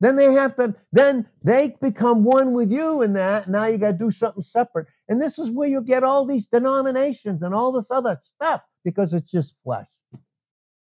Then 0.00 0.16
they 0.16 0.32
have 0.32 0.56
to, 0.56 0.74
then 0.92 1.26
they 1.42 1.76
become 1.80 2.22
one 2.22 2.52
with 2.52 2.70
you 2.70 3.02
in 3.02 3.14
that. 3.14 3.48
Now 3.48 3.64
you 3.64 3.78
got 3.78 3.92
to 3.92 3.98
do 3.98 4.10
something 4.10 4.42
separate. 4.42 4.88
And 5.08 5.22
this 5.22 5.38
is 5.38 5.50
where 5.50 5.68
you 5.68 5.80
get 5.80 6.04
all 6.04 6.26
these 6.26 6.46
denominations 6.46 7.42
and 7.42 7.54
all 7.54 7.72
this 7.72 7.90
other 7.90 8.18
stuff 8.20 8.62
because 8.86 9.12
it's 9.12 9.32
just 9.32 9.52
flesh. 9.64 9.90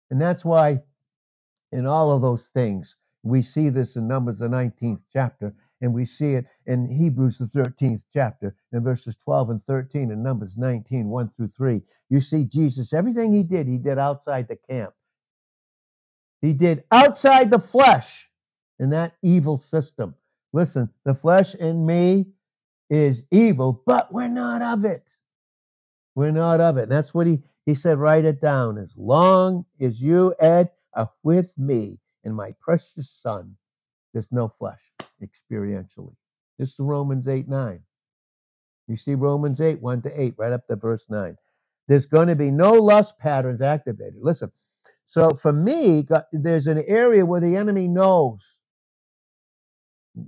And 0.10 0.20
that's 0.20 0.44
why 0.44 0.82
in 1.72 1.86
all 1.86 2.12
of 2.12 2.24
those 2.24 2.48
things, 2.48 2.96
we 3.22 3.44
see 3.44 3.70
this 3.70 3.96
in 3.96 4.08
Numbers, 4.08 4.40
the 4.40 4.48
19th 4.48 5.02
chapter, 5.14 5.54
and 5.82 5.94
we 5.94 6.06
see 6.06 6.34
it 6.34 6.48
in 6.66 6.90
Hebrews, 6.90 7.38
the 7.38 7.46
13th 7.46 8.02
chapter, 8.12 8.56
in 8.74 8.84
verses 8.84 9.16
12 9.24 9.52
and 9.52 9.66
13, 9.68 10.10
and 10.10 10.24
Numbers 10.24 10.54
19, 10.58 11.10
1 11.10 11.32
through 11.38 11.52
3. 11.56 11.84
You 12.10 12.22
see 12.22 12.44
Jesus, 12.44 12.92
everything 12.92 13.34
he 13.34 13.44
did, 13.44 13.68
he 13.68 13.78
did 13.78 14.00
outside 14.00 14.48
the 14.48 14.58
camp. 14.58 14.96
He 16.42 16.54
did 16.54 16.84
outside 16.92 17.52
the 17.52 17.60
flesh 17.60 18.32
in 18.80 18.90
that 18.90 19.14
evil 19.22 19.60
system. 19.60 20.16
Listen, 20.54 20.90
the 21.06 21.14
flesh 21.14 21.54
in 21.54 21.86
me 21.86 22.26
is 22.90 23.22
evil, 23.30 23.84
but 23.86 24.12
we're 24.12 24.28
not 24.28 24.64
of 24.64 24.86
it. 24.86 25.12
We're 26.16 26.32
not 26.32 26.60
of 26.60 26.78
it. 26.78 26.84
And 26.84 26.92
that's 26.92 27.14
what 27.14 27.28
he, 27.28 27.44
he 27.66 27.76
said, 27.76 28.00
write 28.00 28.26
it 28.26 28.42
down. 28.42 28.78
As 28.78 28.94
long 28.98 29.66
as 29.82 30.02
you, 30.02 30.36
Ed, 30.40 30.72
are 30.94 31.12
with 31.24 31.54
me 31.58 32.00
and 32.24 32.36
my 32.36 32.54
precious 32.62 33.10
son, 33.24 33.56
there's 34.14 34.28
no 34.32 34.50
flesh 34.60 34.82
experientially. 35.24 36.16
This 36.60 36.70
is 36.72 36.80
Romans 36.80 37.28
8 37.28 37.48
9. 37.48 37.82
You 38.88 38.98
see 38.98 39.16
Romans 39.16 39.62
8, 39.62 39.82
1 39.82 40.02
to 40.04 40.22
8, 40.22 40.34
right 40.38 40.54
up 40.54 40.68
to 40.68 40.76
verse 40.76 41.04
9. 41.10 41.38
There's 41.88 42.06
going 42.06 42.28
to 42.28 42.36
be 42.36 42.52
no 42.52 42.74
lust 42.74 43.18
patterns 43.20 43.62
activated. 43.62 44.20
Listen, 44.22 44.52
so 45.08 45.32
for 45.32 45.54
me, 45.54 46.08
there's 46.34 46.68
an 46.68 46.84
area 46.88 47.26
where 47.26 47.42
the 47.42 47.56
enemy 47.56 47.88
knows, 47.88 48.58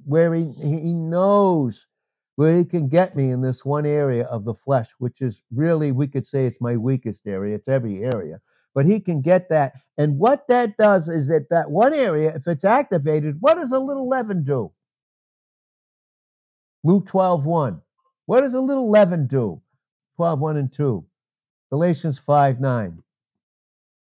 where 0.05 0.33
he, 0.33 0.51
he 0.61 0.93
knows 0.93 1.87
where 2.35 2.57
he 2.57 2.65
can 2.65 2.87
get 2.87 3.15
me 3.15 3.29
in 3.29 3.41
this 3.41 3.63
one 3.63 3.85
area 3.85 4.25
of 4.25 4.43
the 4.43 4.53
flesh, 4.53 4.89
which 4.97 5.21
is 5.21 5.41
really, 5.51 5.91
we 5.91 6.07
could 6.07 6.25
say 6.25 6.45
it's 6.45 6.61
my 6.61 6.75
weakest 6.77 7.27
area. 7.27 7.55
It's 7.55 7.67
every 7.67 8.03
area. 8.03 8.39
But 8.73 8.85
he 8.87 8.99
can 8.99 9.21
get 9.21 9.49
that. 9.49 9.73
And 9.97 10.17
what 10.17 10.47
that 10.47 10.77
does 10.77 11.07
is 11.07 11.27
that 11.27 11.49
that 11.51 11.69
one 11.69 11.93
area, 11.93 12.33
if 12.35 12.47
it's 12.47 12.65
activated, 12.65 13.37
what 13.39 13.55
does 13.55 13.71
a 13.71 13.79
little 13.79 14.09
leaven 14.09 14.43
do? 14.43 14.71
Luke 16.83 17.05
12, 17.05 17.45
1. 17.45 17.81
What 18.25 18.41
does 18.41 18.55
a 18.55 18.59
little 18.59 18.89
leaven 18.89 19.27
do? 19.27 19.61
12, 20.15 20.39
1 20.39 20.57
and 20.57 20.73
2. 20.73 21.05
Galatians 21.69 22.17
5, 22.17 22.59
9. 22.59 23.03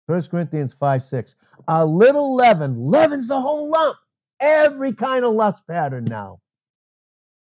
1 0.07 0.23
Corinthians 0.23 0.73
5, 0.73 1.05
6. 1.05 1.35
A 1.69 1.85
little 1.87 2.35
leaven 2.35 2.77
leavens 2.87 3.29
the 3.29 3.41
whole 3.41 3.71
lump. 3.71 3.97
Every 4.41 4.93
kind 4.93 5.25
of 5.25 5.35
lust 5.35 5.63
pattern 5.69 6.05
now. 6.05 6.41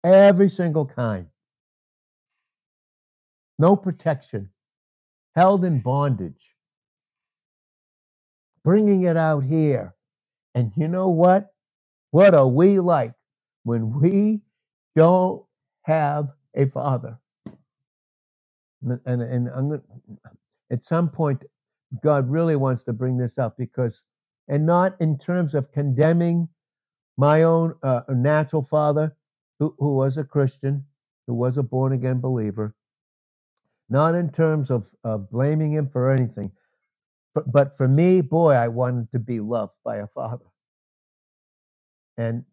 Every 0.05 0.51
single 0.51 0.87
kind. 0.87 1.27
No 3.59 3.77
protection. 3.77 4.51
Held 5.35 5.64
in 5.64 5.81
bondage. 5.81 6.55
Bringing 8.62 9.03
it 9.03 9.17
out 9.17 9.45
here. 9.45 9.95
And 10.55 10.73
you 10.77 10.88
know 10.88 11.09
what? 11.09 11.53
What 12.11 12.35
are 12.35 12.47
we 12.47 12.79
like 12.79 13.14
when 13.64 14.01
we 14.01 14.43
don't 14.95 15.45
have 15.83 16.29
a 16.55 16.67
father. 16.67 17.19
And, 18.83 19.01
and, 19.23 19.49
and 19.49 19.83
at 20.71 20.85
some 20.85 21.09
point, 21.09 21.43
God 22.03 22.29
really 22.29 22.57
wants 22.57 22.85
to 22.85 22.93
bring 22.93 23.17
this 23.17 23.38
up 23.38 23.57
because, 23.57 24.03
and 24.49 24.67
not 24.67 24.97
in 25.01 25.19
terms 25.19 25.55
of 25.55 25.73
condemning 25.73 26.49
my 27.17 27.45
own 27.45 27.75
uh, 27.83 28.03
natural 28.09 28.62
father, 28.62 29.14
who, 29.59 29.75
who 29.79 29.95
was 29.95 30.17
a 30.19 30.25
Christian, 30.25 30.85
who 31.27 31.35
was 31.35 31.57
a 31.57 31.62
born 31.62 31.93
again 31.93 32.21
believer, 32.21 32.75
not 33.88 34.14
in 34.14 34.31
terms 34.31 34.71
of, 34.71 34.88
of 35.03 35.31
blaming 35.31 35.73
him 35.73 35.88
for 35.88 36.11
anything, 36.12 36.53
but, 37.35 37.51
but 37.51 37.77
for 37.77 37.88
me, 37.88 38.21
boy, 38.21 38.53
I 38.53 38.69
wanted 38.69 39.11
to 39.12 39.19
be 39.19 39.40
loved 39.40 39.75
by 39.85 39.97
a 39.97 40.07
father. 40.07 40.47
And 42.17 42.45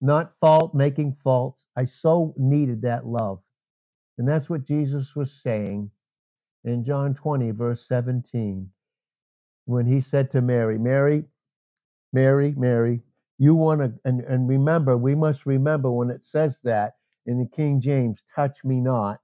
not 0.00 0.32
fault 0.32 0.74
making 0.74 1.12
faults. 1.14 1.64
I 1.76 1.84
so 1.84 2.34
needed 2.36 2.82
that 2.82 3.06
love. 3.06 3.40
And 4.18 4.28
that's 4.28 4.50
what 4.50 4.64
Jesus 4.64 5.14
was 5.14 5.32
saying 5.32 5.90
in 6.64 6.84
John 6.84 7.14
20, 7.14 7.52
verse 7.52 7.86
17, 7.86 8.70
when 9.66 9.86
he 9.86 10.00
said 10.00 10.30
to 10.32 10.40
Mary, 10.40 10.78
Mary, 10.78 11.24
Mary, 12.12 12.54
Mary, 12.56 13.02
you 13.38 13.54
want 13.54 13.80
to, 13.80 13.92
and, 14.04 14.20
and 14.20 14.48
remember, 14.48 14.96
we 14.96 15.14
must 15.14 15.46
remember 15.46 15.90
when 15.90 16.10
it 16.10 16.24
says 16.24 16.58
that 16.64 16.94
in 17.26 17.38
the 17.38 17.48
King 17.48 17.80
James, 17.80 18.24
touch 18.34 18.64
me 18.64 18.80
not. 18.80 19.20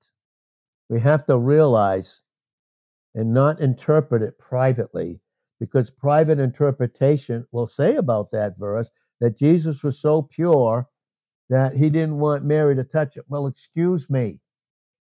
We 0.89 1.01
have 1.01 1.27
to 1.27 1.39
realize 1.39 2.23
and 3.15 3.33
not 3.33 3.61
interpret 3.61 4.23
it 4.23 4.39
privately 4.39 5.21
because 5.61 5.91
private 5.91 6.39
interpretation 6.39 7.47
will 7.53 7.67
say 7.67 7.97
about 7.97 8.33
that 8.33 8.59
verse 8.59 8.91
that 9.21 9.39
Jesus 9.39 9.83
was 9.83 10.01
so 10.01 10.23
pure 10.23 10.89
that 11.49 11.77
he 11.77 11.91
didn't 11.91 12.19
want 12.19 12.45
Mary 12.45 12.75
to 12.75 12.85
touch 12.85 13.17
it. 13.17 13.25
Well, 13.29 13.47
excuse 13.47 14.11
me. 14.11 14.41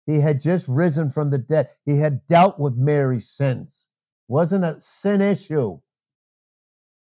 He 0.06 0.20
had 0.20 0.42
just 0.42 0.68
risen 0.68 1.10
from 1.10 1.30
the 1.30 1.38
dead. 1.38 1.70
He 1.86 1.98
had 1.98 2.28
dealt 2.28 2.60
with 2.60 2.76
Mary's 2.76 3.30
sins. 3.30 3.88
Wasn't 4.28 4.66
a 4.66 4.80
sin 4.80 5.22
issue. 5.22 5.80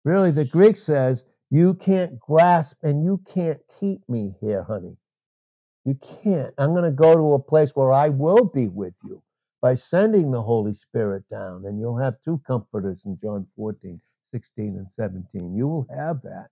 Really, 0.06 0.32
the 0.32 0.46
Greek 0.46 0.78
says, 0.78 1.26
you 1.50 1.74
can't 1.76 2.20
grasp 2.20 2.78
and 2.84 3.04
you 3.04 3.22
can't 3.34 3.60
keep 3.80 4.08
me 4.10 4.34
here, 4.42 4.64
honey. 4.64 4.98
You 5.86 5.98
can't. 6.24 6.54
I'm 6.58 6.72
going 6.72 6.84
to 6.84 6.92
go 6.92 7.16
to 7.16 7.34
a 7.34 7.40
place 7.40 7.72
where 7.74 7.92
I 7.92 8.10
will 8.10 8.46
be 8.46 8.68
with 8.68 8.94
you 9.04 9.22
by 9.62 9.76
sending 9.76 10.32
the 10.32 10.44
Holy 10.44 10.74
Spirit 10.74 11.24
down. 11.32 11.66
And 11.66 11.80
you'll 11.80 11.98
have 11.98 12.16
two 12.26 12.42
comforters 12.46 13.04
in 13.06 13.18
John 13.22 13.48
14, 13.56 14.02
16, 14.32 14.76
and 14.78 14.92
17. 14.92 15.56
You 15.56 15.68
will 15.68 15.88
have 15.96 16.22
that 16.24 16.48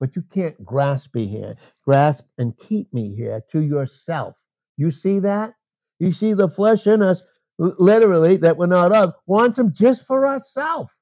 but 0.00 0.16
you 0.16 0.22
can't 0.22 0.64
grasp 0.64 1.14
me 1.14 1.26
here, 1.26 1.56
grasp 1.84 2.26
and 2.38 2.56
keep 2.56 2.92
me 2.92 3.14
here 3.14 3.42
to 3.50 3.60
yourself. 3.60 4.34
You 4.76 4.90
see 4.90 5.18
that? 5.20 5.54
You 5.98 6.12
see 6.12 6.32
the 6.32 6.48
flesh 6.48 6.86
in 6.86 7.02
us, 7.02 7.22
literally, 7.58 8.36
that 8.38 8.56
we're 8.56 8.66
not 8.66 8.92
of, 8.92 9.14
wants 9.26 9.58
him 9.58 9.72
just 9.72 10.06
for 10.06 10.26
ourselves. 10.26 10.94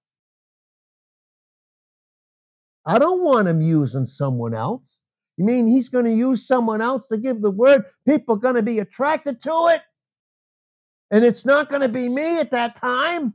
I 2.87 2.99
don't 2.99 3.23
want 3.23 3.49
him 3.49 3.61
using 3.61 4.07
someone 4.07 4.55
else. 4.55 5.01
You 5.37 5.45
mean 5.45 5.67
he's 5.67 5.89
going 5.89 6.05
to 6.05 6.15
use 6.15 6.47
someone 6.47 6.81
else 6.81 7.09
to 7.09 7.19
give 7.19 7.43
the 7.43 7.51
word? 7.51 7.85
People 8.07 8.37
are 8.37 8.39
going 8.39 8.55
to 8.55 8.63
be 8.63 8.79
attracted 8.79 9.43
to 9.43 9.69
it. 9.75 9.83
And 11.11 11.25
it's 11.25 11.45
not 11.45 11.69
going 11.69 11.83
to 11.83 11.89
be 11.89 12.09
me 12.09 12.39
at 12.39 12.53
that 12.53 12.77
time. 12.77 13.35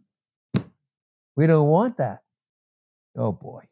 We 1.35 1.47
don't 1.47 1.67
want 1.67 1.97
that. 1.97 2.19
Oh 3.15 3.31
boy. 3.31 3.63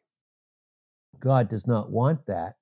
God 1.20 1.50
does 1.50 1.66
not 1.66 1.90
want 1.90 2.26
that 2.28 2.56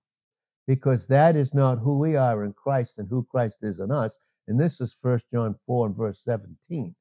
because 0.67 1.05
that 1.07 1.35
is 1.35 1.53
not 1.53 1.79
who 1.79 1.97
we 1.97 2.15
are 2.15 2.43
in 2.43 2.53
Christ 2.53 2.95
and 2.97 3.07
who 3.09 3.27
Christ 3.29 3.57
is 3.61 3.79
in 3.79 3.91
us. 3.91 4.17
And 4.47 4.59
this 4.59 4.79
is 4.79 4.95
1 5.01 5.19
John 5.33 5.55
4 5.65 5.87
and 5.87 5.95
verse 5.95 6.21
17. 6.23 6.95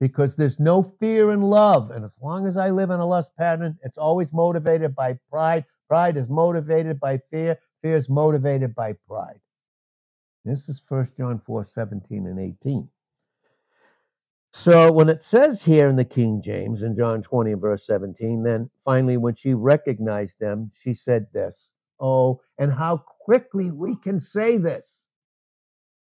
Because 0.00 0.36
there's 0.36 0.60
no 0.60 0.82
fear 0.82 1.32
in 1.32 1.40
love. 1.40 1.90
And 1.90 2.04
as 2.04 2.12
long 2.20 2.46
as 2.46 2.56
I 2.56 2.70
live 2.70 2.90
in 2.90 3.00
a 3.00 3.06
lust 3.06 3.30
pattern, 3.36 3.78
it's 3.82 3.96
always 3.96 4.32
motivated 4.32 4.94
by 4.94 5.18
pride. 5.30 5.64
Pride 5.88 6.16
is 6.16 6.28
motivated 6.28 7.00
by 7.00 7.20
fear. 7.30 7.58
Fear 7.82 7.96
is 7.96 8.08
motivated 8.08 8.74
by 8.74 8.94
pride. 9.08 9.40
This 10.44 10.68
is 10.68 10.82
1 10.88 11.12
John 11.16 11.40
4 11.44 11.64
17 11.64 12.26
and 12.26 12.38
18. 12.38 12.88
So 14.52 14.90
when 14.90 15.10
it 15.10 15.22
says 15.22 15.62
here 15.64 15.86
in 15.86 15.96
the 15.96 16.04
King 16.04 16.40
James 16.40 16.82
in 16.82 16.96
John 16.96 17.20
20 17.20 17.52
and 17.52 17.60
verse 17.60 17.86
17, 17.86 18.42
then 18.42 18.70
finally 18.86 19.18
when 19.18 19.34
she 19.34 19.52
recognized 19.52 20.40
them, 20.40 20.70
she 20.74 20.94
said 20.94 21.26
this. 21.32 21.72
Oh, 22.00 22.40
and 22.58 22.72
how 22.72 22.96
quickly 22.96 23.70
we 23.70 23.96
can 23.96 24.18
say 24.18 24.56
this. 24.56 25.02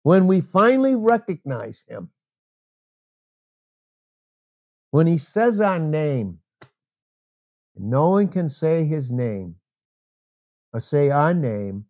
When 0.03 0.27
we 0.27 0.40
finally 0.40 0.97
recognize 0.97 1.85
him, 1.87 2.11
when 4.93 5.07
he 5.07 5.17
says 5.17 5.61
our 5.61 5.79
name, 5.79 6.39
no 7.77 8.11
one 8.11 8.29
can 8.29 8.51
say 8.51 8.85
his 8.85 9.11
name 9.11 9.57
or 10.73 10.81
say 10.81 11.09
our 11.09 11.33
name 11.33 11.87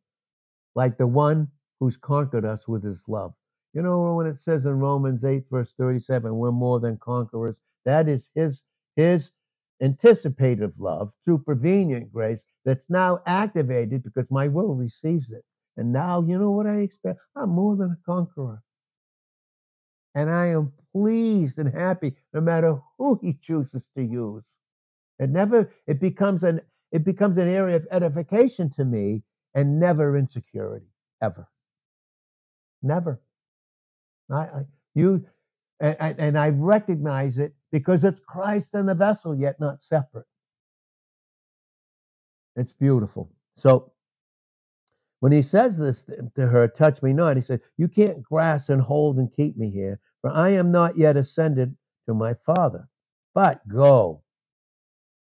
like 0.76 0.96
the 0.96 1.06
one 1.06 1.48
who's 1.80 1.96
conquered 1.96 2.44
us 2.44 2.68
with 2.68 2.84
his 2.84 3.02
love. 3.08 3.34
You 3.74 3.82
know, 3.82 4.14
when 4.14 4.26
it 4.26 4.36
says 4.36 4.66
in 4.66 4.78
Romans 4.78 5.24
8, 5.24 5.44
verse 5.50 5.74
37, 5.76 6.32
we're 6.36 6.52
more 6.52 6.78
than 6.78 6.96
conquerors, 6.96 7.56
that 7.84 8.08
is 8.08 8.30
his, 8.36 8.62
his 8.94 9.32
anticipative 9.80 10.78
love 10.78 11.12
through 11.24 11.38
prevenient 11.38 12.12
grace 12.12 12.44
that's 12.64 12.88
now 12.88 13.18
activated 13.26 14.04
because 14.04 14.30
my 14.30 14.46
will 14.46 14.76
receives 14.76 15.32
it. 15.32 15.44
And 15.76 15.92
now, 15.92 16.22
you 16.22 16.38
know 16.38 16.52
what 16.52 16.68
I 16.68 16.76
expect? 16.76 17.18
I'm 17.34 17.50
more 17.50 17.74
than 17.74 17.90
a 17.90 17.98
conqueror. 18.06 18.62
And 20.14 20.30
I 20.30 20.46
am 20.46 20.72
pleased 20.92 21.58
and 21.58 21.72
happy 21.72 22.14
no 22.32 22.40
matter 22.40 22.78
who 22.98 23.18
he 23.22 23.32
chooses 23.32 23.88
to 23.96 24.02
use. 24.02 24.44
It 25.18 25.30
never, 25.30 25.70
it 25.86 26.00
becomes 26.00 26.42
an, 26.42 26.60
it 26.90 27.04
becomes 27.04 27.38
an 27.38 27.48
area 27.48 27.76
of 27.76 27.86
edification 27.90 28.70
to 28.70 28.84
me 28.84 29.22
and 29.54 29.78
never 29.78 30.16
insecurity, 30.16 30.86
ever. 31.22 31.48
Never. 32.82 33.20
I, 34.30 34.34
I 34.34 34.64
you, 34.94 35.24
and, 35.80 36.18
and 36.18 36.38
I 36.38 36.50
recognize 36.50 37.38
it 37.38 37.54
because 37.70 38.04
it's 38.04 38.20
Christ 38.20 38.74
and 38.74 38.88
the 38.88 38.94
vessel, 38.94 39.34
yet 39.34 39.58
not 39.60 39.82
separate. 39.82 40.26
It's 42.56 42.72
beautiful. 42.72 43.30
So 43.56 43.92
when 45.22 45.30
he 45.30 45.40
says 45.40 45.78
this 45.78 46.02
to 46.34 46.48
her, 46.48 46.66
touch 46.66 47.00
me 47.00 47.12
not, 47.12 47.36
he 47.36 47.42
said, 47.42 47.60
You 47.76 47.86
can't 47.86 48.24
grasp 48.24 48.70
and 48.70 48.82
hold 48.82 49.18
and 49.18 49.32
keep 49.32 49.56
me 49.56 49.70
here, 49.70 50.00
for 50.20 50.32
I 50.32 50.48
am 50.48 50.72
not 50.72 50.98
yet 50.98 51.16
ascended 51.16 51.76
to 52.08 52.14
my 52.14 52.34
Father. 52.34 52.88
But 53.32 53.68
go, 53.68 54.24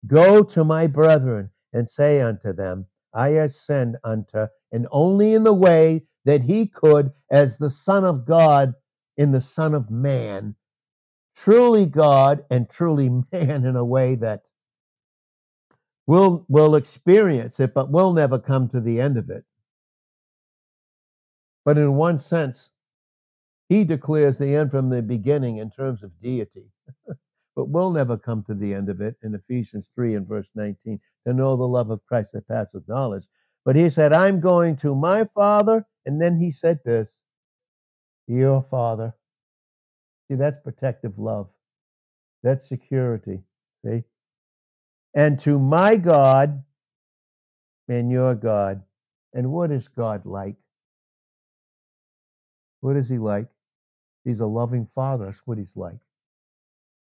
go 0.05 0.43
to 0.43 0.65
my 0.65 0.87
brethren 0.87 1.51
and 1.71 1.87
say 1.87 2.19
unto 2.19 2.51
them, 2.51 2.87
I 3.13 3.29
ascend 3.29 3.95
unto, 4.03 4.47
and 4.73 4.87
only 4.91 5.33
in 5.33 5.45
the 5.45 5.53
way 5.53 6.03
that 6.25 6.41
he 6.41 6.67
could, 6.67 7.13
as 7.31 7.55
the 7.55 7.69
Son 7.69 8.03
of 8.03 8.25
God 8.25 8.73
in 9.15 9.31
the 9.31 9.39
Son 9.39 9.73
of 9.73 9.89
Man, 9.89 10.55
truly 11.33 11.85
God 11.85 12.43
and 12.51 12.69
truly 12.69 13.07
man 13.31 13.63
in 13.63 13.77
a 13.77 13.85
way 13.85 14.15
that 14.15 14.41
we'll, 16.07 16.45
we'll 16.49 16.75
experience 16.75 17.57
it, 17.61 17.73
but 17.73 17.89
we'll 17.89 18.11
never 18.11 18.37
come 18.37 18.67
to 18.67 18.81
the 18.81 18.99
end 18.99 19.15
of 19.15 19.29
it. 19.29 19.45
But 21.67 21.77
in 21.77 21.95
one 21.95 22.17
sense, 22.17 22.69
he 23.67 23.83
declares 23.83 24.37
the 24.37 24.55
end 24.55 24.71
from 24.71 24.89
the 24.89 25.01
beginning 25.01 25.57
in 25.57 25.69
terms 25.69 26.01
of 26.01 26.17
deity. 26.21 26.71
but 27.57 27.67
we'll 27.67 27.91
never 27.91 28.17
come 28.17 28.41
to 28.43 28.53
the 28.53 28.73
end 28.73 28.87
of 28.87 29.01
it 29.01 29.17
in 29.21 29.35
Ephesians 29.35 29.91
3 29.93 30.15
and 30.15 30.25
verse 30.25 30.47
19 30.55 30.97
to 31.27 31.33
know 31.33 31.57
the 31.57 31.67
love 31.67 31.89
of 31.89 32.05
Christ 32.05 32.31
that 32.31 32.47
passes 32.47 32.87
knowledge. 32.87 33.25
But 33.65 33.75
he 33.75 33.89
said, 33.89 34.13
I'm 34.13 34.39
going 34.39 34.77
to 34.77 34.95
my 34.95 35.25
Father. 35.25 35.85
And 36.05 36.21
then 36.21 36.39
he 36.39 36.51
said 36.51 36.79
this, 36.85 37.19
your 38.27 38.61
Father. 38.61 39.13
See, 40.29 40.35
that's 40.35 40.59
protective 40.63 41.19
love. 41.19 41.49
That's 42.43 42.65
security. 42.69 43.41
See? 43.83 44.05
And 45.13 45.37
to 45.41 45.59
my 45.59 45.97
God 45.97 46.63
and 47.89 48.09
your 48.09 48.35
God. 48.35 48.83
And 49.33 49.51
what 49.51 49.69
is 49.69 49.89
God 49.89 50.25
like? 50.25 50.55
What 52.81 52.95
is 52.95 53.09
he 53.09 53.17
like? 53.17 53.47
He's 54.23 54.39
a 54.39 54.45
loving 54.45 54.87
father. 54.93 55.25
That's 55.25 55.41
what 55.45 55.57
he's 55.57 55.75
like. 55.75 55.99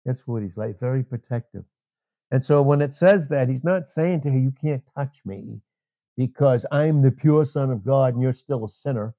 That's 0.06 0.26
what 0.26 0.42
he's 0.42 0.58
like. 0.58 0.80
Very 0.80 1.04
protective. 1.04 1.66
And 2.32 2.44
so 2.44 2.62
when 2.62 2.82
it 2.82 2.94
says 2.94 3.28
that, 3.30 3.50
he's 3.50 3.64
not 3.64 3.88
saying 3.88 4.22
to 4.22 4.32
her, 4.32 4.38
You 4.38 4.52
can't 4.52 4.84
touch 4.96 5.18
me 5.26 5.62
because 6.16 6.66
I'm 6.72 7.02
the 7.02 7.12
pure 7.12 7.46
Son 7.46 7.72
of 7.72 7.86
God 7.86 8.14
and 8.14 8.24
you're 8.24 8.34
still 8.34 8.66
a 8.66 8.70
sinner. 8.70 9.16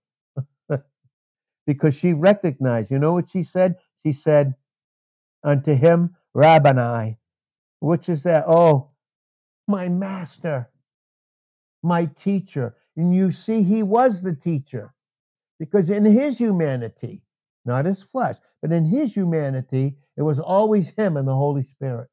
because 1.66 1.96
she 1.96 2.12
recognized, 2.12 2.90
you 2.90 2.98
know 2.98 3.12
what 3.12 3.28
she 3.28 3.42
said? 3.42 3.76
She 4.02 4.12
said 4.12 4.54
unto 5.44 5.74
him, 5.74 6.16
Rabboni, 6.34 7.18
which 7.80 8.08
is 8.08 8.22
that? 8.22 8.44
Oh, 8.46 8.90
my 9.66 9.88
master, 9.88 10.70
my 11.82 12.06
teacher. 12.06 12.76
And 12.96 13.14
you 13.14 13.30
see, 13.30 13.62
he 13.62 13.82
was 13.82 14.22
the 14.22 14.34
teacher 14.34 14.92
because 15.60 15.90
in 15.90 16.06
his 16.06 16.38
humanity, 16.38 17.20
not 17.66 17.84
his 17.84 18.02
flesh, 18.02 18.36
but 18.62 18.72
in 18.72 18.86
his 18.86 19.14
humanity, 19.14 19.94
it 20.16 20.22
was 20.22 20.40
always 20.40 20.88
him 20.88 21.18
and 21.18 21.28
the 21.28 21.34
Holy 21.36 21.62
Spirit. 21.62 22.08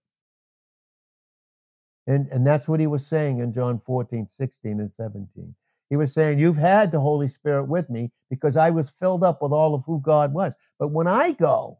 And, 2.05 2.27
and 2.27 2.45
that's 2.45 2.67
what 2.67 2.81
he 2.81 2.87
was 2.87 3.07
saying 3.07 3.39
in 3.39 3.53
John 3.53 3.81
14, 3.85 4.27
16, 4.27 4.79
and 4.81 4.91
17. 4.91 5.55
He 5.89 5.95
was 5.95 6.13
saying, 6.13 6.39
You've 6.39 6.57
had 6.57 6.91
the 6.91 6.99
Holy 6.99 7.29
Spirit 7.29 7.69
with 7.69 7.89
me 7.89 8.11
because 8.29 8.57
I 8.57 8.69
was 8.69 8.91
filled 8.99 9.23
up 9.23 9.41
with 9.41 9.53
all 9.53 9.73
of 9.73 9.83
who 9.85 10.01
God 10.01 10.33
was. 10.33 10.53
But 10.77 10.89
when 10.89 11.07
I 11.07 11.31
go 11.31 11.79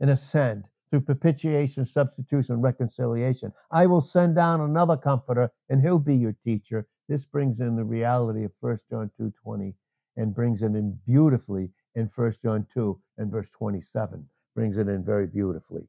and 0.00 0.10
ascend 0.10 0.64
through 0.90 1.02
propitiation, 1.02 1.84
substitution, 1.84 2.60
reconciliation, 2.60 3.52
I 3.70 3.86
will 3.86 4.00
send 4.00 4.34
down 4.34 4.60
another 4.60 4.96
comforter 4.96 5.50
and 5.68 5.80
he'll 5.80 6.00
be 6.00 6.16
your 6.16 6.36
teacher. 6.44 6.86
This 7.08 7.24
brings 7.24 7.60
in 7.60 7.76
the 7.76 7.84
reality 7.84 8.44
of 8.44 8.50
1 8.60 8.80
John 8.90 9.10
2 9.16 9.32
20 9.44 9.74
and 10.16 10.34
brings 10.34 10.62
it 10.62 10.66
in 10.66 10.98
beautifully 11.06 11.70
in 11.94 12.10
1 12.14 12.34
John 12.42 12.66
2 12.72 13.00
and 13.18 13.30
verse 13.30 13.48
27. 13.50 14.26
Brings 14.54 14.76
it 14.76 14.88
in 14.88 15.04
very 15.04 15.26
beautifully. 15.26 15.88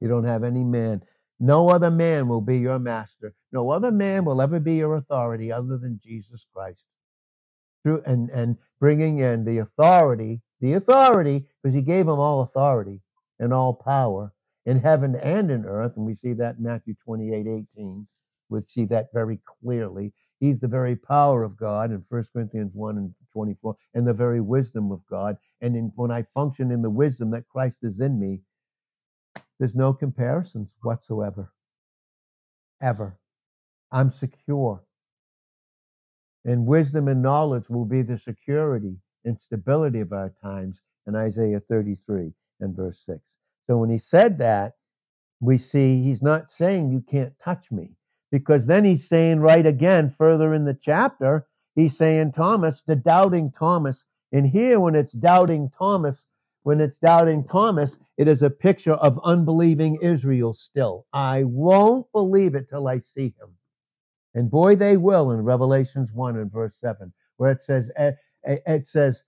You 0.00 0.08
don't 0.08 0.24
have 0.24 0.44
any 0.44 0.64
man 0.64 1.02
no 1.40 1.68
other 1.68 1.90
man 1.90 2.28
will 2.28 2.40
be 2.40 2.58
your 2.58 2.78
master. 2.78 3.34
No 3.52 3.70
other 3.70 3.90
man 3.90 4.24
will 4.24 4.40
ever 4.40 4.60
be 4.60 4.76
your 4.76 4.96
authority 4.96 5.50
other 5.50 5.76
than 5.78 6.00
Jesus 6.02 6.46
Christ. 6.52 6.84
Through 7.82 8.02
and, 8.06 8.30
and 8.30 8.56
bringing 8.80 9.18
in 9.18 9.44
the 9.44 9.58
authority, 9.58 10.40
the 10.60 10.74
authority, 10.74 11.46
because 11.62 11.74
he 11.74 11.82
gave 11.82 12.08
him 12.08 12.18
all 12.18 12.42
authority 12.42 13.02
and 13.38 13.52
all 13.52 13.74
power 13.74 14.32
in 14.64 14.80
heaven 14.80 15.16
and 15.16 15.50
in 15.50 15.66
earth. 15.66 15.96
And 15.96 16.06
we 16.06 16.14
see 16.14 16.32
that 16.34 16.56
in 16.56 16.62
Matthew 16.62 16.94
28 17.04 17.46
18. 17.46 18.06
We 18.48 18.60
see 18.68 18.84
that 18.86 19.08
very 19.12 19.40
clearly. 19.44 20.12
He's 20.44 20.60
the 20.60 20.68
very 20.68 20.94
power 20.94 21.42
of 21.42 21.56
God 21.56 21.90
in 21.90 22.04
1 22.06 22.24
Corinthians 22.30 22.72
1 22.74 22.98
and 22.98 23.14
24, 23.32 23.76
and 23.94 24.06
the 24.06 24.12
very 24.12 24.42
wisdom 24.42 24.92
of 24.92 25.00
God. 25.06 25.38
And 25.62 25.74
in, 25.74 25.90
when 25.96 26.10
I 26.10 26.26
function 26.34 26.70
in 26.70 26.82
the 26.82 26.90
wisdom 26.90 27.30
that 27.30 27.48
Christ 27.48 27.78
is 27.82 27.98
in 27.98 28.20
me, 28.20 28.40
there's 29.58 29.74
no 29.74 29.94
comparisons 29.94 30.74
whatsoever. 30.82 31.50
Ever. 32.82 33.16
I'm 33.90 34.10
secure. 34.10 34.82
And 36.44 36.66
wisdom 36.66 37.08
and 37.08 37.22
knowledge 37.22 37.70
will 37.70 37.86
be 37.86 38.02
the 38.02 38.18
security 38.18 38.98
and 39.24 39.40
stability 39.40 40.00
of 40.00 40.12
our 40.12 40.34
times 40.42 40.82
in 41.06 41.16
Isaiah 41.16 41.60
33 41.60 42.32
and 42.60 42.76
verse 42.76 43.02
6. 43.06 43.18
So 43.66 43.78
when 43.78 43.88
he 43.88 43.96
said 43.96 44.36
that, 44.40 44.74
we 45.40 45.56
see 45.56 46.02
he's 46.02 46.20
not 46.20 46.50
saying 46.50 46.90
you 46.90 47.00
can't 47.00 47.32
touch 47.42 47.70
me, 47.70 47.96
because 48.34 48.66
then 48.66 48.84
he's 48.84 49.06
saying 49.06 49.38
right 49.38 49.64
again 49.64 50.10
further 50.10 50.52
in 50.52 50.64
the 50.64 50.74
chapter, 50.74 51.46
he's 51.76 51.96
saying, 51.96 52.32
Thomas, 52.32 52.82
the 52.82 52.96
doubting 52.96 53.52
Thomas. 53.52 54.02
And 54.32 54.44
here, 54.44 54.80
when 54.80 54.96
it's 54.96 55.12
doubting 55.12 55.70
Thomas, 55.78 56.24
when 56.64 56.80
it's 56.80 56.98
doubting 56.98 57.44
Thomas, 57.44 57.96
it 58.18 58.26
is 58.26 58.42
a 58.42 58.50
picture 58.50 58.94
of 58.94 59.20
unbelieving 59.22 60.00
Israel 60.02 60.52
still. 60.52 61.06
I 61.12 61.44
won't 61.44 62.10
believe 62.10 62.56
it 62.56 62.68
till 62.68 62.88
I 62.88 62.98
see 62.98 63.36
him. 63.40 63.50
And 64.34 64.50
boy, 64.50 64.74
they 64.74 64.96
will 64.96 65.30
in 65.30 65.44
Revelations 65.44 66.10
1 66.12 66.36
and 66.36 66.50
verse 66.50 66.74
7, 66.80 67.12
where 67.36 67.52
it 67.52 67.62
says, 67.62 67.88
eh, 67.94 68.14
eh, 68.44 68.58
it 68.66 68.88
says, 68.88 69.22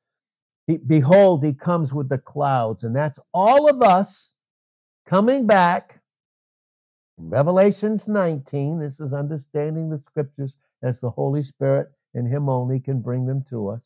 Behold, 0.88 1.44
he 1.44 1.52
comes 1.52 1.94
with 1.94 2.08
the 2.08 2.18
clouds. 2.18 2.82
And 2.82 2.96
that's 2.96 3.20
all 3.32 3.70
of 3.70 3.82
us 3.82 4.32
coming 5.06 5.46
back 5.46 5.95
In 7.18 7.30
Revelations 7.30 8.06
19, 8.08 8.78
this 8.78 9.00
is 9.00 9.12
understanding 9.12 9.88
the 9.88 10.02
scriptures 10.06 10.56
as 10.82 11.00
the 11.00 11.10
Holy 11.10 11.42
Spirit 11.42 11.90
and 12.14 12.28
Him 12.28 12.48
only 12.48 12.78
can 12.78 13.00
bring 13.00 13.26
them 13.26 13.44
to 13.48 13.68
us. 13.68 13.82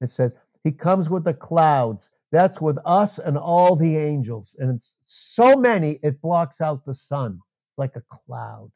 It 0.00 0.10
says, 0.10 0.32
He 0.62 0.70
comes 0.70 1.08
with 1.08 1.24
the 1.24 1.34
clouds. 1.34 2.08
That's 2.30 2.60
with 2.60 2.78
us 2.84 3.18
and 3.18 3.36
all 3.36 3.74
the 3.74 3.96
angels. 3.96 4.54
And 4.58 4.76
it's 4.76 4.94
so 5.06 5.56
many, 5.56 5.98
it 6.02 6.20
blocks 6.20 6.60
out 6.60 6.84
the 6.84 6.94
sun 6.94 7.40
like 7.76 7.96
a 7.96 8.02
cloud. 8.02 8.70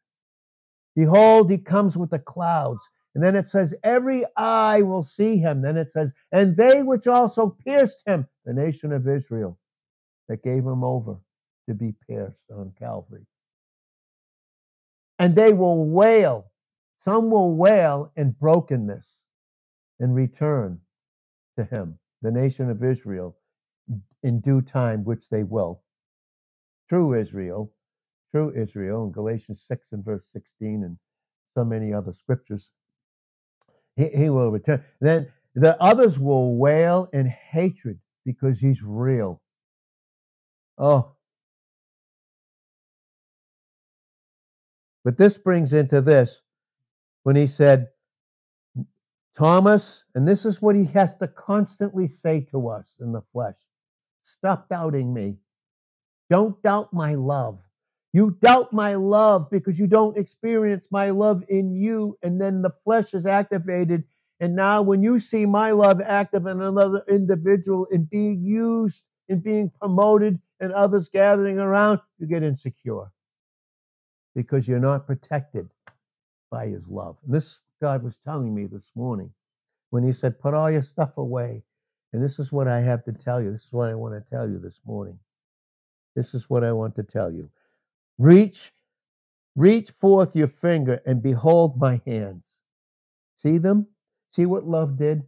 Behold, 0.97 1.51
He 1.51 1.59
comes 1.59 1.97
with 1.97 2.11
the 2.11 2.19
clouds. 2.19 2.89
And 3.15 3.23
then 3.23 3.37
it 3.37 3.47
says, 3.47 3.73
Every 3.85 4.25
eye 4.37 4.83
will 4.83 5.05
see 5.05 5.39
Him. 5.39 5.63
Then 5.63 5.77
it 5.77 5.91
says, 5.91 6.13
And 6.33 6.57
they 6.57 6.83
which 6.83 7.07
also 7.07 7.51
pierced 7.51 8.03
Him, 8.05 8.27
the 8.45 8.53
nation 8.53 8.93
of 8.93 9.07
Israel, 9.07 9.59
that 10.29 10.43
gave 10.43 10.65
Him 10.65 10.83
over 10.83 11.19
to 11.69 11.75
be 11.75 11.95
pierced 12.09 12.45
on 12.55 12.73
Calvary. 12.79 13.27
And 15.19 15.37
they 15.37 15.53
will 15.53 15.89
wail. 15.89 16.51
Some 16.99 17.31
will 17.31 17.55
wail 17.55 18.13
in 18.17 18.33
brokenness 18.33 19.21
and 20.01 20.15
return 20.15 20.81
to 21.57 21.65
him, 21.65 21.99
the 22.23 22.31
nation 22.31 22.71
of 22.71 22.83
Israel, 22.83 23.37
in 24.23 24.41
due 24.41 24.63
time, 24.63 25.05
which 25.05 25.29
they 25.29 25.43
will. 25.43 25.83
True 26.89 27.15
Israel, 27.15 27.73
true 28.31 28.53
Israel, 28.55 29.05
in 29.05 29.13
Galatians 29.13 29.65
6 29.67 29.89
and 29.93 30.05
verse 30.05 30.29
16, 30.33 30.83
and 30.85 30.97
so 31.55 31.65
many 31.65 31.93
other 31.93 32.13
scriptures, 32.13 32.71
he, 33.97 34.09
he 34.09 34.31
will 34.31 34.51
return. 34.51 34.83
Then 35.01 35.31
the 35.55 35.81
others 35.83 36.19
will 36.19 36.57
wail 36.57 37.09
in 37.13 37.27
hatred 37.27 37.99
because 38.25 38.61
he's 38.61 38.83
real. 38.83 39.43
Oh, 40.79 41.13
But 45.05 45.19
this 45.19 45.39
brings 45.39 45.73
into 45.73 46.01
this 46.01 46.41
when 47.25 47.37
he 47.37 47.47
said, 47.47 47.89
Thomas, 49.37 50.05
and 50.15 50.29
this 50.29 50.45
is 50.45 50.61
what 50.61 50.77
he 50.77 50.85
has 50.87 51.17
to 51.17 51.27
constantly 51.27 52.07
say 52.07 52.41
to 52.51 52.69
us 52.69 52.97
in 53.01 53.13
the 53.13 53.23
flesh 53.33 53.57
stop 54.25 54.69
doubting 54.69 55.13
me. 55.13 55.37
Don't 56.31 56.61
doubt 56.63 56.93
my 56.93 57.15
love. 57.15 57.61
You 58.13 58.37
doubt 58.43 58.73
my 58.73 58.95
love 58.95 59.51
because 59.51 59.79
you 59.79 59.87
don't 59.87 60.17
experience 60.17 60.87
my 60.91 61.11
love 61.11 61.45
in 61.49 61.75
you, 61.75 62.19
and 62.23 62.41
then 62.41 62.63
the 62.63 62.73
flesh 62.85 63.15
is 63.15 63.25
activated. 63.27 64.05
And 64.41 64.57
now, 64.57 64.83
when 64.83 65.03
you 65.03 65.19
see 65.19 65.47
my 65.47 65.71
love 65.71 66.01
active 66.01 66.47
in 66.47 66.61
another 66.61 67.03
individual 67.09 67.87
and 67.91 68.09
being 68.09 68.43
used 68.43 69.03
and 69.29 69.43
being 69.43 69.71
promoted 69.81 70.41
and 70.61 70.73
others 70.73 71.09
gathering 71.09 71.59
around, 71.59 72.01
you 72.19 72.27
get 72.27 72.43
insecure 72.43 73.13
because 74.35 74.67
you're 74.67 74.79
not 74.79 75.07
protected 75.07 75.69
by 76.51 76.67
his 76.67 76.89
love. 76.89 77.17
And 77.25 77.35
this 77.35 77.59
God 77.81 78.03
was 78.03 78.17
telling 78.25 78.55
me 78.55 78.67
this 78.67 78.91
morning 78.95 79.33
when 79.91 80.05
he 80.05 80.13
said, 80.13 80.41
Put 80.41 80.55
all 80.55 80.71
your 80.71 80.83
stuff 80.83 81.17
away. 81.17 81.63
And 82.13 82.23
this 82.23 82.39
is 82.39 82.53
what 82.53 82.69
I 82.69 82.81
have 82.81 83.05
to 83.05 83.13
tell 83.13 83.41
you. 83.41 83.51
This 83.51 83.65
is 83.65 83.73
what 83.73 83.89
I 83.89 83.95
want 83.95 84.15
to 84.15 84.31
tell 84.31 84.49
you 84.49 84.59
this 84.59 84.81
morning. 84.87 85.19
This 86.15 86.35
is 86.35 86.49
what 86.49 86.63
I 86.63 86.73
want 86.73 86.95
to 86.97 87.03
tell 87.03 87.33
you. 87.33 87.51
Reach, 88.19 88.71
reach 89.57 89.91
forth 89.91 90.37
your 90.37 90.49
finger 90.49 91.01
and 91.07 91.23
behold 91.23 91.79
my 91.79 92.01
hands. 92.07 92.59
See 93.43 93.59
them? 93.59 93.87
See 94.37 94.47
what 94.47 94.67
love 94.67 94.97
did? 94.97 95.25